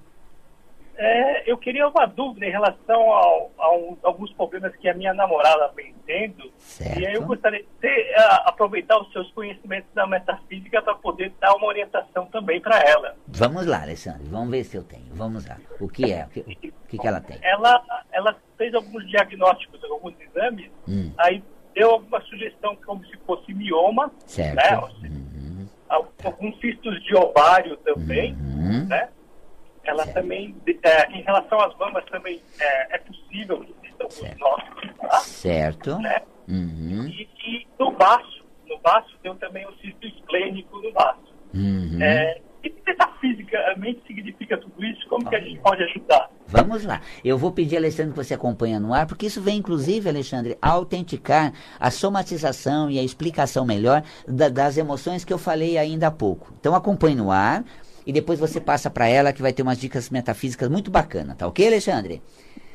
É, 0.98 1.50
eu 1.50 1.58
queria 1.58 1.88
uma 1.88 2.06
dúvida 2.06 2.46
em 2.46 2.52
relação 2.52 3.12
ao, 3.12 3.52
a, 3.58 3.76
um, 3.76 3.98
alguns 4.02 4.32
problemas 4.34 4.74
que 4.78 4.88
a 4.88 4.94
minha 4.94 5.14
namorada 5.14 5.68
vem 5.76 5.94
tendo. 6.06 6.52
Certo. 6.58 7.00
E 7.00 7.06
aí 7.06 7.14
eu 7.16 7.24
gostaria 7.24 7.60
de 7.60 7.68
ter, 7.82 8.16
uh, 8.18 8.48
aproveitar 8.48 8.98
os 9.00 9.12
seus 9.12 9.30
conhecimentos 9.32 9.90
da 9.94 10.08
metafísica 10.08 10.82
para 10.82 10.96
poder 10.96 11.34
dar 11.40 11.54
uma 11.56 11.68
orientação 11.68 12.26
também 12.28 12.62
para 12.62 12.80
ela. 12.80 13.16
Vamos 13.28 13.66
lá, 13.66 13.82
Alessandro. 13.82 14.24
Vamos 14.26 14.50
ver 14.50 14.64
se 14.64 14.78
eu 14.78 14.84
tenho. 14.84 15.14
Vamos 15.14 15.46
lá. 15.46 15.58
O 15.80 15.90
que 15.90 16.12
é? 16.12 16.26
O 16.26 16.30
que, 16.30 16.40
o 16.40 16.88
que, 16.88 16.98
que 16.98 17.08
ela 17.08 17.20
tem? 17.20 17.38
Ela, 17.42 17.84
ela 18.12 18.36
fez 18.58 18.74
alguns 18.74 19.06
diagnósticos, 19.10 19.84
alguns 19.84 20.14
exames. 20.20 20.72
Hum. 20.88 21.12
Aí 21.18 21.44
deu 21.74 21.92
alguma 21.92 22.22
sugestão 22.22 22.76
como 22.86 23.06
se 23.06 23.18
fosse 23.26 23.54
mioma. 23.54 24.10
Certo. 24.26 24.56
Né? 25.02 25.10
Uhum. 25.10 25.68
Alguns 26.24 26.60
cistos 26.62 27.04
de 27.04 27.16
ovário 27.16 27.76
também. 27.78 28.34
Uhum. 28.34 28.86
Né? 28.86 29.10
Ela 29.90 30.04
certo. 30.04 30.16
também, 30.16 30.56
é, 30.84 31.12
em 31.12 31.22
relação 31.22 31.60
às 31.62 31.76
mamas, 31.78 32.06
também 32.06 32.42
é, 32.60 32.96
é 32.96 32.98
possível 33.00 33.60
que 33.62 33.74
existam 33.84 34.10
certo. 34.10 34.40
nossos, 34.40 34.98
tá? 35.00 35.20
Certo. 35.20 36.00
Né? 36.00 36.22
Uhum. 36.48 37.08
E, 37.08 37.30
e, 37.48 37.68
no 37.80 37.92
baço, 37.92 38.46
no 38.68 38.78
baço 38.80 39.16
tem 39.22 39.36
também 39.36 39.66
o 39.68 39.74
cisto 39.78 40.06
esplênico 40.06 40.78
no 40.80 40.92
baço. 40.94 41.36
Uhum. 41.54 42.02
É, 42.02 42.42
o 42.60 42.62
que 42.62 42.74
metafisicamente 42.86 44.02
significa 44.08 44.58
tudo 44.58 44.84
isso? 44.84 45.08
Como 45.08 45.28
que 45.30 45.36
a 45.36 45.40
gente 45.40 45.60
pode 45.60 45.84
ajudar? 45.84 46.30
Vamos 46.48 46.84
lá. 46.84 47.02
Eu 47.24 47.38
vou 47.38 47.52
pedir, 47.52 47.78
Alexandre, 47.78 48.12
que 48.12 48.24
você 48.24 48.34
acompanhe 48.34 48.78
no 48.80 48.94
ar, 48.94 49.08
porque 49.08 49.26
isso 49.26 49.42
vem, 49.42 49.58
inclusive, 49.58 50.10
Alexandre, 50.10 50.58
a 50.62 50.70
autenticar 50.72 51.54
a 51.80 51.90
somatização 51.90 52.90
e 52.90 53.00
a 53.00 53.04
explicação 53.04 53.66
melhor 53.66 54.04
da, 54.28 54.50
das 54.50 54.78
emoções 54.78 55.24
que 55.24 55.34
eu 55.34 55.38
falei 55.38 55.78
ainda 55.78 56.08
há 56.08 56.12
pouco. 56.12 56.54
Então, 56.60 56.76
acompanhe 56.76 57.16
no 57.16 57.32
ar, 57.32 57.64
e 58.06 58.14
depois 58.14 58.40
você 58.40 58.60
passa 58.62 58.90
para 58.90 59.08
ela 59.08 59.34
que 59.34 59.42
vai 59.42 59.52
ter 59.52 59.62
umas 59.62 59.78
dicas 59.78 60.10
metafísicas 60.10 60.70
muito 60.70 60.92
bacanas, 60.92 61.36
tá 61.38 61.48
ok, 61.48 61.66
Alexandre? 61.68 62.22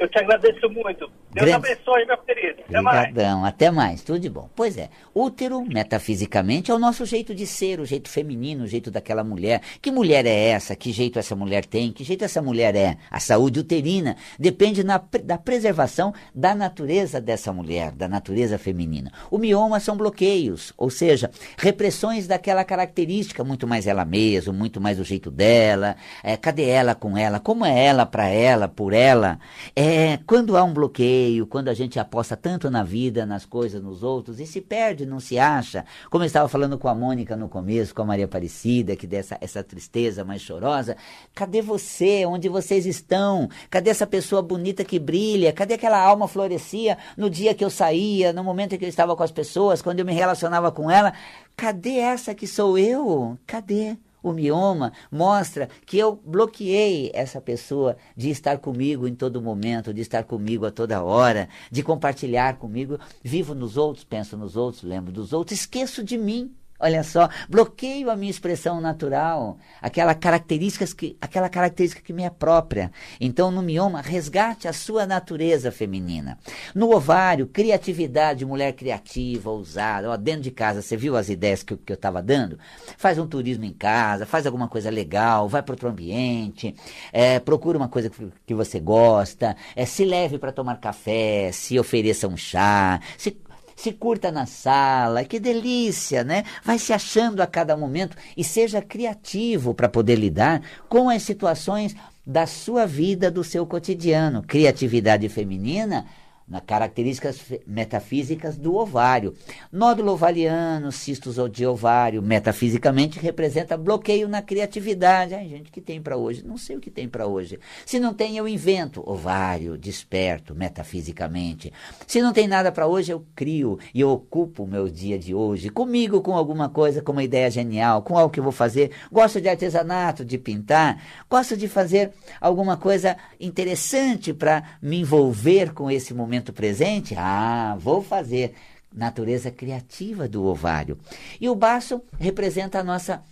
Eu 0.00 0.08
te 0.08 0.18
agradeço 0.18 0.66
muito. 0.70 1.10
Deus 1.30 1.46
Grande... 1.46 1.52
abençoe, 1.52 2.06
meu 2.06 2.16
querido. 2.16 2.62
Até 2.62 2.80
Obrigadão, 2.80 3.40
mais. 3.40 3.54
até 3.54 3.70
mais. 3.70 4.02
Tudo 4.02 4.18
de 4.18 4.30
bom. 4.30 4.48
Pois 4.56 4.78
é, 4.78 4.88
útero, 5.14 5.60
metafisicamente, 5.60 6.70
é 6.70 6.74
o 6.74 6.78
nosso 6.78 7.04
jeito 7.04 7.34
de 7.34 7.46
ser, 7.46 7.78
o 7.78 7.84
jeito 7.84 8.08
feminino, 8.08 8.64
o 8.64 8.66
jeito 8.66 8.90
daquela 8.90 9.22
mulher. 9.22 9.60
Que 9.82 9.90
mulher 9.90 10.24
é 10.24 10.48
essa? 10.48 10.74
Que 10.74 10.90
jeito 10.90 11.18
essa 11.18 11.36
mulher 11.36 11.66
tem? 11.66 11.92
Que 11.92 12.02
jeito 12.02 12.24
essa 12.24 12.40
mulher 12.40 12.74
é? 12.74 12.96
A 13.10 13.20
saúde 13.20 13.60
uterina 13.60 14.16
depende 14.38 14.82
na, 14.82 14.96
da 15.22 15.36
preservação 15.36 16.14
da 16.34 16.54
natureza 16.54 17.20
dessa 17.20 17.52
mulher, 17.52 17.92
da 17.92 18.08
natureza 18.08 18.56
feminina. 18.56 19.12
O 19.30 19.36
mioma 19.36 19.80
são 19.80 19.98
bloqueios, 19.98 20.72
ou 20.78 20.88
seja, 20.88 21.30
repressões 21.58 22.26
daquela 22.26 22.64
característica, 22.64 23.44
muito 23.44 23.68
mais 23.68 23.86
ela 23.86 24.06
mesma, 24.06 24.50
muito 24.50 24.80
mais 24.80 24.98
o 24.98 25.04
jeito 25.04 25.30
dela. 25.30 25.94
É, 26.24 26.38
cadê 26.38 26.64
ela 26.64 26.94
com 26.94 27.18
ela? 27.18 27.38
Como 27.38 27.66
é 27.66 27.84
ela 27.84 28.06
para 28.06 28.28
ela, 28.28 28.66
por 28.66 28.94
ela? 28.94 29.38
É 29.76 29.89
é, 29.90 30.20
quando 30.24 30.56
há 30.56 30.62
um 30.62 30.72
bloqueio, 30.72 31.48
quando 31.48 31.68
a 31.68 31.74
gente 31.74 31.98
aposta 31.98 32.36
tanto 32.36 32.70
na 32.70 32.84
vida, 32.84 33.26
nas 33.26 33.44
coisas, 33.44 33.82
nos 33.82 34.04
outros, 34.04 34.38
e 34.38 34.46
se 34.46 34.60
perde, 34.60 35.04
não 35.04 35.18
se 35.18 35.36
acha, 35.36 35.84
como 36.08 36.22
eu 36.22 36.26
estava 36.26 36.48
falando 36.48 36.78
com 36.78 36.86
a 36.86 36.94
Mônica 36.94 37.36
no 37.36 37.48
começo, 37.48 37.92
com 37.92 38.02
a 38.02 38.04
Maria 38.04 38.26
Aparecida, 38.26 38.94
que 38.94 39.04
dessa 39.04 39.36
essa 39.40 39.64
tristeza 39.64 40.24
mais 40.24 40.42
chorosa, 40.42 40.96
cadê 41.34 41.60
você? 41.60 42.24
Onde 42.24 42.48
vocês 42.48 42.86
estão? 42.86 43.48
Cadê 43.68 43.90
essa 43.90 44.06
pessoa 44.06 44.40
bonita 44.40 44.84
que 44.84 44.98
brilha? 44.98 45.52
Cadê 45.52 45.74
aquela 45.74 46.00
alma 46.00 46.28
florescia 46.28 46.96
no 47.16 47.28
dia 47.28 47.52
que 47.52 47.64
eu 47.64 47.70
saía, 47.70 48.32
no 48.32 48.44
momento 48.44 48.74
em 48.74 48.78
que 48.78 48.84
eu 48.84 48.88
estava 48.88 49.16
com 49.16 49.24
as 49.24 49.32
pessoas, 49.32 49.82
quando 49.82 49.98
eu 49.98 50.06
me 50.06 50.14
relacionava 50.14 50.70
com 50.70 50.88
ela? 50.88 51.12
Cadê 51.56 51.96
essa 51.96 52.32
que 52.32 52.46
sou 52.46 52.78
eu? 52.78 53.36
Cadê? 53.44 53.96
O 54.22 54.32
mioma 54.32 54.92
mostra 55.10 55.68
que 55.86 55.98
eu 55.98 56.14
bloqueei 56.14 57.10
essa 57.14 57.40
pessoa 57.40 57.96
de 58.16 58.30
estar 58.30 58.58
comigo 58.58 59.08
em 59.08 59.14
todo 59.14 59.40
momento, 59.40 59.94
de 59.94 60.00
estar 60.00 60.24
comigo 60.24 60.66
a 60.66 60.70
toda 60.70 61.02
hora, 61.02 61.48
de 61.70 61.82
compartilhar 61.82 62.58
comigo. 62.58 62.98
Vivo 63.22 63.54
nos 63.54 63.76
outros, 63.76 64.04
penso 64.04 64.36
nos 64.36 64.56
outros, 64.56 64.82
lembro 64.82 65.12
dos 65.12 65.32
outros, 65.32 65.58
esqueço 65.58 66.04
de 66.04 66.18
mim. 66.18 66.54
Olha 66.80 67.02
só, 67.02 67.28
bloqueio 67.46 68.10
a 68.10 68.16
minha 68.16 68.30
expressão 68.30 68.80
natural, 68.80 69.58
aquela 69.82 70.14
característica 70.14 70.86
que, 70.86 71.14
aquela 71.20 71.50
característica 71.50 72.00
que 72.00 72.12
me 72.12 72.22
é 72.22 72.30
própria. 72.30 72.90
Então, 73.20 73.50
no 73.50 73.60
mioma, 73.60 74.00
resgate 74.00 74.66
a 74.66 74.72
sua 74.72 75.04
natureza 75.04 75.70
feminina. 75.70 76.38
No 76.74 76.94
ovário, 76.94 77.46
criatividade, 77.46 78.46
mulher 78.46 78.72
criativa, 78.72 79.50
ousada. 79.50 80.10
Ó, 80.10 80.16
dentro 80.16 80.40
de 80.40 80.50
casa, 80.50 80.80
você 80.80 80.96
viu 80.96 81.18
as 81.18 81.28
ideias 81.28 81.62
que, 81.62 81.76
que 81.76 81.92
eu 81.92 81.96
estava 81.96 82.22
dando? 82.22 82.58
Faz 82.96 83.18
um 83.18 83.26
turismo 83.26 83.64
em 83.66 83.74
casa, 83.74 84.24
faz 84.24 84.46
alguma 84.46 84.66
coisa 84.66 84.88
legal, 84.88 85.50
vai 85.50 85.62
para 85.62 85.74
outro 85.74 85.88
ambiente, 85.88 86.74
é, 87.12 87.38
procura 87.38 87.76
uma 87.76 87.88
coisa 87.88 88.08
que, 88.08 88.32
que 88.46 88.54
você 88.54 88.80
gosta, 88.80 89.54
é, 89.76 89.84
se 89.84 90.04
leve 90.04 90.38
para 90.38 90.50
tomar 90.50 90.80
café, 90.80 91.52
se 91.52 91.78
ofereça 91.78 92.26
um 92.26 92.38
chá, 92.38 93.00
se 93.18 93.36
se 93.80 93.92
curta 93.92 94.30
na 94.30 94.44
sala, 94.44 95.24
que 95.24 95.40
delícia, 95.40 96.22
né? 96.22 96.44
Vai 96.62 96.78
se 96.78 96.92
achando 96.92 97.40
a 97.40 97.46
cada 97.46 97.76
momento 97.76 98.16
e 98.36 98.44
seja 98.44 98.82
criativo 98.82 99.72
para 99.72 99.88
poder 99.88 100.16
lidar 100.16 100.60
com 100.88 101.08
as 101.08 101.22
situações 101.22 101.96
da 102.26 102.46
sua 102.46 102.86
vida, 102.86 103.30
do 103.30 103.42
seu 103.42 103.66
cotidiano. 103.66 104.42
Criatividade 104.42 105.28
feminina 105.28 106.06
nas 106.50 106.62
características 106.66 107.40
metafísicas 107.64 108.56
do 108.56 108.74
ovário. 108.74 109.34
Nódulo 109.70 110.12
ovariano, 110.12 110.90
cistos 110.90 111.36
de 111.50 111.64
ovário, 111.64 112.20
metafisicamente 112.20 113.20
representa 113.20 113.76
bloqueio 113.76 114.28
na 114.28 114.42
criatividade. 114.42 115.32
Ai, 115.32 115.48
gente, 115.48 115.70
o 115.70 115.72
que 115.72 115.80
tem 115.80 116.02
para 116.02 116.16
hoje? 116.16 116.44
Não 116.44 116.56
sei 116.56 116.76
o 116.76 116.80
que 116.80 116.90
tem 116.90 117.08
para 117.08 117.26
hoje. 117.26 117.60
Se 117.86 118.00
não 118.00 118.12
tem, 118.12 118.36
eu 118.36 118.48
invento. 118.48 119.02
Ovário, 119.08 119.78
desperto, 119.78 120.54
metafisicamente. 120.54 121.72
Se 122.06 122.20
não 122.20 122.32
tem 122.32 122.48
nada 122.48 122.72
para 122.72 122.88
hoje, 122.88 123.12
eu 123.12 123.24
crio 123.34 123.78
e 123.94 124.00
eu 124.00 124.10
ocupo 124.10 124.64
o 124.64 124.66
meu 124.66 124.88
dia 124.88 125.18
de 125.18 125.32
hoje 125.32 125.68
comigo, 125.68 126.20
com 126.20 126.34
alguma 126.34 126.68
coisa, 126.68 127.00
com 127.00 127.12
uma 127.12 127.22
ideia 127.22 127.48
genial, 127.50 128.02
com 128.02 128.18
algo 128.18 128.32
que 128.32 128.40
eu 128.40 128.44
vou 128.44 128.52
fazer. 128.52 128.90
Gosto 129.12 129.40
de 129.40 129.48
artesanato, 129.48 130.24
de 130.24 130.36
pintar. 130.36 131.00
Gosto 131.28 131.56
de 131.56 131.68
fazer 131.68 132.10
alguma 132.40 132.76
coisa 132.76 133.16
interessante 133.38 134.34
para 134.34 134.64
me 134.82 135.00
envolver 135.00 135.72
com 135.72 135.88
esse 135.88 136.12
momento 136.12 136.39
momento 136.40 136.52
presente? 136.52 137.14
Ah, 137.16 137.76
vou 137.78 138.02
fazer. 138.02 138.54
Natureza 138.92 139.52
criativa 139.52 140.26
do 140.26 140.44
ovário. 140.44 140.98
E 141.40 141.48
o 141.48 141.54
baço 141.54 142.02
representa 142.18 142.80
a 142.80 142.84
nossa 142.84 143.22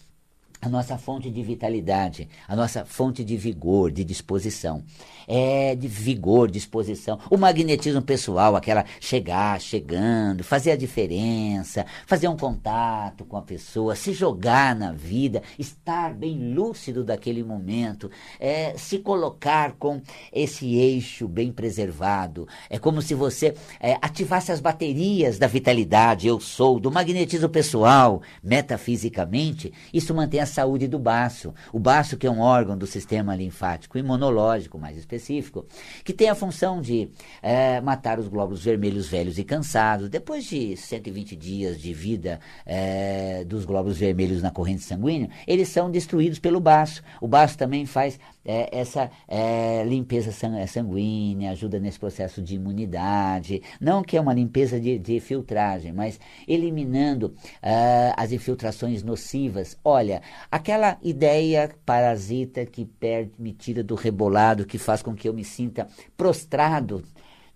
a 0.61 0.69
nossa 0.69 0.99
fonte 0.99 1.31
de 1.31 1.43
vitalidade, 1.43 2.29
a 2.47 2.57
nossa 2.57 2.85
fonte 2.85 3.23
de 3.23 3.37
vigor, 3.37 3.93
de 3.93 4.03
disposição. 4.03 4.83
É 5.27 5.77
de 5.77 5.87
vigor, 5.87 6.51
disposição. 6.51 7.19
O 7.31 7.37
magnetismo 7.37 8.03
pessoal, 8.03 8.57
aquela 8.57 8.85
chegar, 8.99 9.61
chegando, 9.61 10.43
fazer 10.43 10.73
a 10.73 10.77
diferença, 10.77 11.87
fazer 12.07 12.29
um 12.29 12.37
contato 12.37 13.25
com 13.25 13.37
a 13.37 13.43
pessoa, 13.43 13.95
se 13.95 14.13
jogar 14.13 14.75
na 14.75 14.91
vida, 14.91 15.43
estar 15.59 16.13
bem 16.15 16.55
lúcido 16.55 17.05
daquele 17.05 17.45
momento, 17.45 18.11
é, 18.41 18.75
se 18.77 18.99
colocar 18.99 19.73
com 19.73 20.01
esse 20.33 20.75
eixo 20.75 21.29
bem 21.29 21.53
preservado. 21.53 22.49
É 22.69 22.79
como 22.79 23.01
se 23.01 23.15
você 23.15 23.55
é, 23.79 23.97
ativasse 24.01 24.51
as 24.51 24.61
baterias 24.61 25.39
da 25.39 25.47
vitalidade, 25.47 26.27
eu 26.27 26.41
sou, 26.41 26.81
do 26.81 26.91
magnetismo 26.91 27.49
pessoal, 27.49 28.23
metafisicamente. 28.43 29.73
Isso 29.93 30.15
mantém 30.15 30.41
a 30.41 30.48
saúde 30.49 30.89
do 30.89 30.99
baço. 30.99 31.55
O 31.73 31.79
baço 31.79 32.17
que 32.17 32.27
é 32.27 32.31
um 32.31 32.41
órgão 32.41 32.77
do 32.77 32.87
sistema 32.87 33.37
linfático 33.37 33.97
imunológico, 33.97 34.79
mais 34.79 34.97
específico, 34.97 35.67
que 36.03 36.13
tem 36.13 36.29
a 36.29 36.35
função 36.35 36.81
de 36.81 37.11
é, 37.41 37.81
matar 37.81 38.19
os 38.19 38.27
glóbulos 38.27 38.65
vermelhos 38.65 39.07
velhos 39.09 39.39
e 39.39 39.45
cansados. 39.45 40.09
Depois 40.09 40.45
de 40.45 40.77
120 40.77 41.37
dias 41.37 41.81
de 41.81 41.93
vida 41.93 42.41
é, 42.67 43.45
dos 43.45 43.65
glóbulos 43.65 43.99
vermelhos 43.99 44.43
na 44.43 44.51
corrente 44.51 44.83
sanguínea, 44.83 45.31
eles 45.47 45.69
são 45.69 45.91
destruídos 45.91 46.39
pelo 46.39 46.61
baço. 46.61 47.03
O 47.21 47.29
baço 47.29 47.57
também 47.57 47.87
faz 47.87 48.19
é, 48.49 48.71
essa 48.73 49.11
é, 49.29 49.85
limpeza 49.85 50.31
é, 50.57 50.67
sanguínea, 50.67 51.51
ajuda 51.51 51.79
nesse 51.79 51.99
processo 51.99 52.41
de 52.41 52.55
imunidade. 52.55 53.63
Não 53.79 54.03
que 54.03 54.17
é 54.17 54.21
uma 54.21 54.33
limpeza 54.33 54.81
de, 54.81 54.99
de 54.99 55.21
filtragem, 55.21 55.93
mas 55.93 56.19
eliminando 56.47 57.27
uh, 57.27 58.15
as 58.17 58.33
infiltrações 58.33 59.03
nocivas. 59.03 59.77
Olha, 59.85 60.23
aquela 60.51 60.97
ideia 61.03 61.71
parasita 61.85 62.65
que 62.65 62.87
perde, 62.87 63.33
me 63.39 63.53
tira 63.53 63.85
do 63.85 63.95
rebolado, 63.95 64.65
que 64.65 64.79
faz 64.79 65.03
com 65.03 65.15
que 65.15 65.29
eu 65.29 65.35
me 65.35 65.45
sinta 65.45 65.87
prostrado 66.17 67.03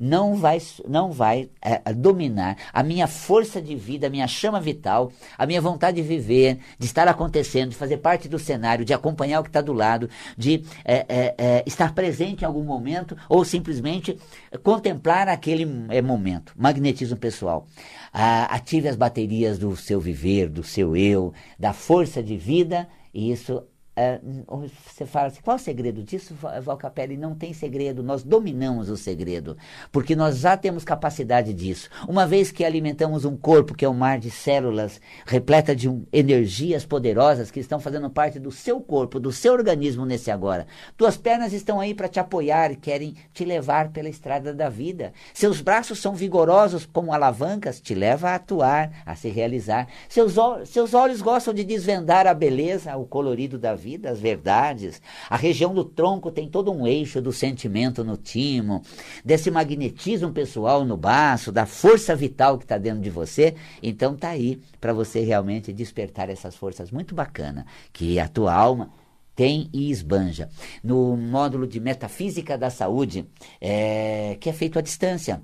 não 0.02 0.34
vai, 0.34 0.58
não 0.88 1.12
vai 1.12 1.48
é, 1.62 1.94
dominar 1.94 2.56
a 2.72 2.82
minha 2.82 3.06
força 3.06 3.62
de 3.62 3.76
vida, 3.76 4.08
a 4.08 4.10
minha 4.10 4.26
chama 4.26 4.60
vital, 4.60 5.12
a 5.38 5.46
minha 5.46 5.60
vontade 5.60 6.02
de 6.02 6.02
viver, 6.02 6.58
de 6.76 6.86
estar 6.86 7.06
acontecendo, 7.06 7.70
de 7.70 7.76
fazer 7.76 7.98
parte 7.98 8.28
do 8.28 8.36
cenário, 8.36 8.84
de 8.84 8.92
acompanhar 8.92 9.38
o 9.38 9.44
que 9.44 9.48
está 9.48 9.60
do 9.60 9.72
lado, 9.72 10.10
de 10.36 10.64
é, 10.84 11.06
é, 11.08 11.34
é, 11.38 11.64
estar 11.64 11.94
presente 11.94 12.42
em 12.42 12.44
algum 12.44 12.64
momento 12.64 13.16
ou 13.28 13.44
simplesmente 13.44 14.18
contemplar 14.64 15.28
aquele 15.28 15.86
é, 15.90 16.02
momento. 16.02 16.52
Magnetismo 16.56 17.16
pessoal. 17.16 17.68
Ah, 18.12 18.46
ative 18.46 18.88
as 18.88 18.96
baterias 18.96 19.56
do 19.56 19.76
seu 19.76 20.00
viver, 20.00 20.48
do 20.48 20.64
seu 20.64 20.96
eu, 20.96 21.32
da 21.56 21.72
força 21.72 22.20
de 22.20 22.36
vida, 22.36 22.88
e 23.14 23.30
isso 23.30 23.62
é, 23.94 24.20
você 24.48 25.04
fala 25.04 25.26
assim, 25.26 25.42
qual 25.42 25.56
o 25.56 25.60
segredo 25.60 26.02
disso, 26.02 26.34
Valcapelli? 26.62 27.14
Não 27.18 27.34
tem 27.34 27.52
segredo, 27.52 28.02
nós 28.02 28.22
dominamos 28.22 28.88
o 28.88 28.96
segredo, 28.96 29.54
porque 29.90 30.16
nós 30.16 30.38
já 30.38 30.56
temos 30.56 30.82
capacidade 30.82 31.52
disso. 31.52 31.90
Uma 32.08 32.26
vez 32.26 32.50
que 32.50 32.64
alimentamos 32.64 33.26
um 33.26 33.36
corpo 33.36 33.74
que 33.74 33.84
é 33.84 33.88
um 33.88 33.94
mar 33.94 34.18
de 34.18 34.30
células, 34.30 34.98
repleta 35.26 35.76
de 35.76 35.90
um, 35.90 36.06
energias 36.10 36.86
poderosas 36.86 37.50
que 37.50 37.60
estão 37.60 37.78
fazendo 37.78 38.08
parte 38.08 38.38
do 38.38 38.50
seu 38.50 38.80
corpo, 38.80 39.20
do 39.20 39.30
seu 39.30 39.52
organismo 39.52 40.06
nesse 40.06 40.30
agora. 40.30 40.66
Tuas 40.96 41.18
pernas 41.18 41.52
estão 41.52 41.78
aí 41.78 41.94
para 41.94 42.08
te 42.08 42.18
apoiar 42.18 42.72
e 42.72 42.76
querem 42.76 43.14
te 43.34 43.44
levar 43.44 43.90
pela 43.90 44.08
estrada 44.08 44.54
da 44.54 44.70
vida. 44.70 45.12
Seus 45.34 45.60
braços 45.60 45.98
são 45.98 46.14
vigorosos 46.14 46.86
como 46.86 47.12
alavancas, 47.12 47.78
te 47.78 47.94
leva 47.94 48.30
a 48.30 48.36
atuar, 48.36 48.90
a 49.04 49.14
se 49.14 49.28
realizar. 49.28 49.86
Seus, 50.08 50.34
seus 50.64 50.94
olhos 50.94 51.20
gostam 51.20 51.52
de 51.52 51.62
desvendar 51.62 52.26
a 52.26 52.32
beleza, 52.32 52.96
o 52.96 53.04
colorido 53.04 53.58
da 53.58 53.74
vida 53.74 53.81
vida, 53.82 54.10
as 54.10 54.20
verdades. 54.20 55.02
A 55.28 55.36
região 55.36 55.74
do 55.74 55.84
tronco 55.84 56.30
tem 56.30 56.48
todo 56.48 56.72
um 56.72 56.86
eixo 56.86 57.20
do 57.20 57.32
sentimento 57.32 58.04
no 58.04 58.16
timo, 58.16 58.82
desse 59.24 59.50
magnetismo 59.50 60.32
pessoal 60.32 60.84
no 60.84 60.96
baço, 60.96 61.50
da 61.50 61.66
força 61.66 62.14
vital 62.14 62.56
que 62.56 62.64
está 62.64 62.78
dentro 62.78 63.00
de 63.00 63.10
você. 63.10 63.54
Então 63.82 64.16
tá 64.16 64.28
aí 64.28 64.60
para 64.80 64.92
você 64.92 65.20
realmente 65.20 65.72
despertar 65.72 66.30
essas 66.30 66.54
forças 66.54 66.90
muito 66.90 67.14
bacana 67.14 67.66
que 67.92 68.18
a 68.20 68.28
tua 68.28 68.54
alma 68.54 68.90
tem 69.34 69.68
e 69.72 69.90
esbanja. 69.90 70.48
No 70.82 71.16
módulo 71.16 71.66
de 71.66 71.80
Metafísica 71.80 72.56
da 72.56 72.70
Saúde, 72.70 73.26
é, 73.60 74.36
que 74.40 74.48
é 74.48 74.52
feito 74.52 74.78
à 74.78 74.82
distância. 74.82 75.42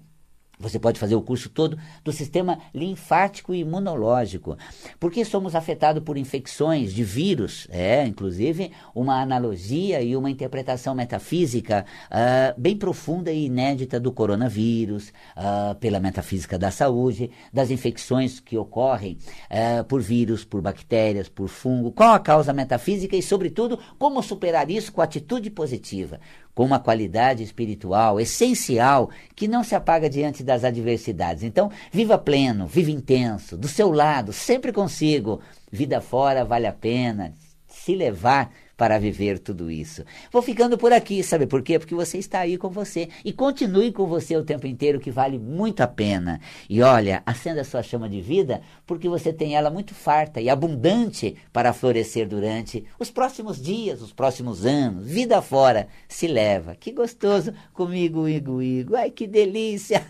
Você 0.58 0.78
pode 0.78 0.98
fazer 0.98 1.14
o 1.14 1.22
curso 1.22 1.48
todo 1.48 1.78
do 2.04 2.12
sistema 2.12 2.58
linfático 2.74 3.54
e 3.54 3.60
imunológico. 3.60 4.56
Porque 4.98 5.24
somos 5.24 5.54
afetados 5.54 6.02
por 6.02 6.16
infecções 6.16 6.92
de 6.92 7.04
vírus, 7.04 7.68
é, 7.70 8.04
inclusive 8.04 8.72
uma 8.94 9.20
analogia 9.20 10.02
e 10.02 10.16
uma 10.16 10.30
interpretação 10.30 10.94
metafísica 10.94 11.84
uh, 12.10 12.60
bem 12.60 12.76
profunda 12.76 13.30
e 13.30 13.46
inédita 13.46 14.00
do 14.00 14.12
coronavírus, 14.12 15.12
uh, 15.36 15.74
pela 15.76 16.00
metafísica 16.00 16.58
da 16.58 16.70
saúde, 16.70 17.30
das 17.52 17.70
infecções 17.70 18.40
que 18.40 18.58
ocorrem 18.58 19.18
uh, 19.50 19.84
por 19.84 20.00
vírus, 20.00 20.44
por 20.44 20.60
bactérias, 20.60 21.28
por 21.28 21.48
fungo. 21.48 21.92
Qual 21.92 22.12
a 22.12 22.18
causa 22.18 22.52
metafísica 22.52 23.16
e, 23.16 23.22
sobretudo, 23.22 23.78
como 23.98 24.22
superar 24.22 24.70
isso 24.70 24.92
com 24.92 25.00
atitude 25.00 25.50
positiva 25.50 26.20
com 26.58 26.64
uma 26.64 26.80
qualidade 26.80 27.44
espiritual 27.44 28.18
essencial 28.18 29.10
que 29.36 29.46
não 29.46 29.62
se 29.62 29.76
apaga 29.76 30.10
diante 30.10 30.42
das 30.42 30.64
adversidades. 30.64 31.44
Então, 31.44 31.70
viva 31.92 32.18
pleno, 32.18 32.66
viva 32.66 32.90
intenso, 32.90 33.56
do 33.56 33.68
seu 33.68 33.92
lado, 33.92 34.32
sempre 34.32 34.72
consigo. 34.72 35.40
Vida 35.70 36.00
fora 36.00 36.44
vale 36.44 36.66
a 36.66 36.72
pena 36.72 37.32
se 37.68 37.94
levar 37.94 38.50
para 38.78 38.96
viver 38.96 39.40
tudo 39.40 39.68
isso. 39.68 40.04
Vou 40.30 40.40
ficando 40.40 40.78
por 40.78 40.92
aqui, 40.92 41.20
sabe 41.24 41.48
por 41.48 41.62
quê? 41.62 41.80
Porque 41.80 41.96
você 41.96 42.16
está 42.16 42.38
aí 42.38 42.56
com 42.56 42.70
você 42.70 43.08
e 43.24 43.32
continue 43.32 43.90
com 43.90 44.06
você 44.06 44.36
o 44.36 44.44
tempo 44.44 44.68
inteiro, 44.68 45.00
que 45.00 45.10
vale 45.10 45.36
muito 45.36 45.80
a 45.80 45.88
pena. 45.88 46.40
E 46.70 46.80
olha, 46.80 47.20
acenda 47.26 47.62
a 47.62 47.64
sua 47.64 47.82
chama 47.82 48.08
de 48.08 48.20
vida, 48.20 48.62
porque 48.86 49.08
você 49.08 49.32
tem 49.32 49.56
ela 49.56 49.68
muito 49.68 49.94
farta 49.94 50.40
e 50.40 50.48
abundante 50.48 51.34
para 51.52 51.72
florescer 51.72 52.28
durante 52.28 52.84
os 53.00 53.10
próximos 53.10 53.60
dias, 53.60 54.00
os 54.00 54.12
próximos 54.12 54.64
anos. 54.64 55.08
Vida 55.08 55.42
fora, 55.42 55.88
se 56.06 56.28
leva. 56.28 56.76
Que 56.76 56.92
gostoso 56.92 57.52
comigo, 57.72 58.28
Igo, 58.28 58.62
Igo. 58.62 58.94
Ai, 58.94 59.10
que 59.10 59.26
delícia! 59.26 60.06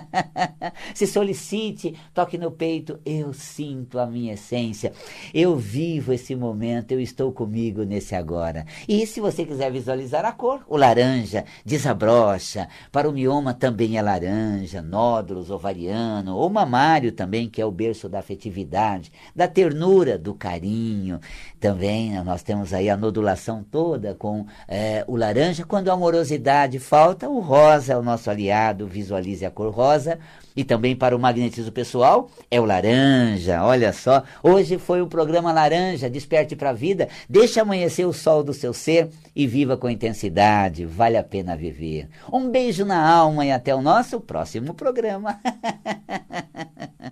se 0.94 1.06
solicite, 1.06 1.94
toque 2.12 2.36
no 2.36 2.50
peito. 2.50 3.00
Eu 3.06 3.32
sinto 3.32 3.98
a 3.98 4.06
minha 4.06 4.34
essência. 4.34 4.92
Eu 5.32 5.56
vivo 5.56 6.12
esse 6.12 6.34
momento, 6.34 6.92
eu 6.92 7.00
estou 7.00 7.32
comigo 7.32 7.69
comigo 7.70 7.84
nesse 7.84 8.14
agora. 8.14 8.66
E 8.88 9.06
se 9.06 9.20
você 9.20 9.44
quiser 9.44 9.70
visualizar 9.70 10.24
a 10.24 10.32
cor, 10.32 10.60
o 10.68 10.76
laranja 10.76 11.44
desabrocha. 11.64 12.68
Para 12.90 13.08
o 13.08 13.12
mioma 13.12 13.54
também 13.54 13.96
é 13.96 14.02
laranja, 14.02 14.82
nódulos, 14.82 15.50
ovariano, 15.50 16.36
ou 16.36 16.50
mamário 16.50 17.12
também, 17.12 17.48
que 17.48 17.62
é 17.62 17.64
o 17.64 17.70
berço 17.70 18.08
da 18.08 18.18
afetividade, 18.18 19.12
da 19.34 19.46
ternura, 19.46 20.18
do 20.18 20.34
carinho. 20.34 21.20
Também 21.58 22.12
nós 22.24 22.42
temos 22.42 22.74
aí 22.74 22.90
a 22.90 22.96
nodulação 22.96 23.62
toda 23.62 24.14
com 24.14 24.46
é, 24.66 25.04
o 25.06 25.16
laranja. 25.16 25.64
Quando 25.64 25.88
a 25.90 25.94
amorosidade 25.94 26.78
falta, 26.78 27.28
o 27.28 27.40
rosa 27.40 27.92
é 27.92 27.96
o 27.96 28.02
nosso 28.02 28.30
aliado. 28.30 28.86
Visualize 28.86 29.44
a 29.44 29.50
cor 29.50 29.72
rosa 29.72 30.18
e 30.56 30.64
também 30.64 30.96
para 30.96 31.14
o 31.16 31.18
magnetismo 31.18 31.72
pessoal 31.72 32.30
é 32.50 32.60
o 32.60 32.64
laranja. 32.64 33.62
Olha 33.64 33.92
só, 33.92 34.22
hoje 34.42 34.78
foi 34.78 35.00
o 35.02 35.06
programa 35.06 35.52
Laranja, 35.52 36.10
Desperte 36.10 36.56
para 36.56 36.70
a 36.70 36.74
Vida. 36.74 37.08
Deixa 37.28 37.62
amanhecer 37.62 38.06
o 38.06 38.12
sol 38.12 38.42
do 38.42 38.52
seu 38.52 38.72
ser 38.72 39.10
e 39.34 39.46
viva 39.46 39.76
com 39.76 39.88
intensidade. 39.88 40.84
Vale 40.84 41.16
a 41.16 41.22
pena 41.22 41.56
viver. 41.56 42.08
Um 42.32 42.50
beijo 42.50 42.84
na 42.84 43.08
alma 43.08 43.44
e 43.46 43.52
até 43.52 43.74
o 43.74 43.82
nosso 43.82 44.20
próximo 44.20 44.74
programa. 44.74 45.40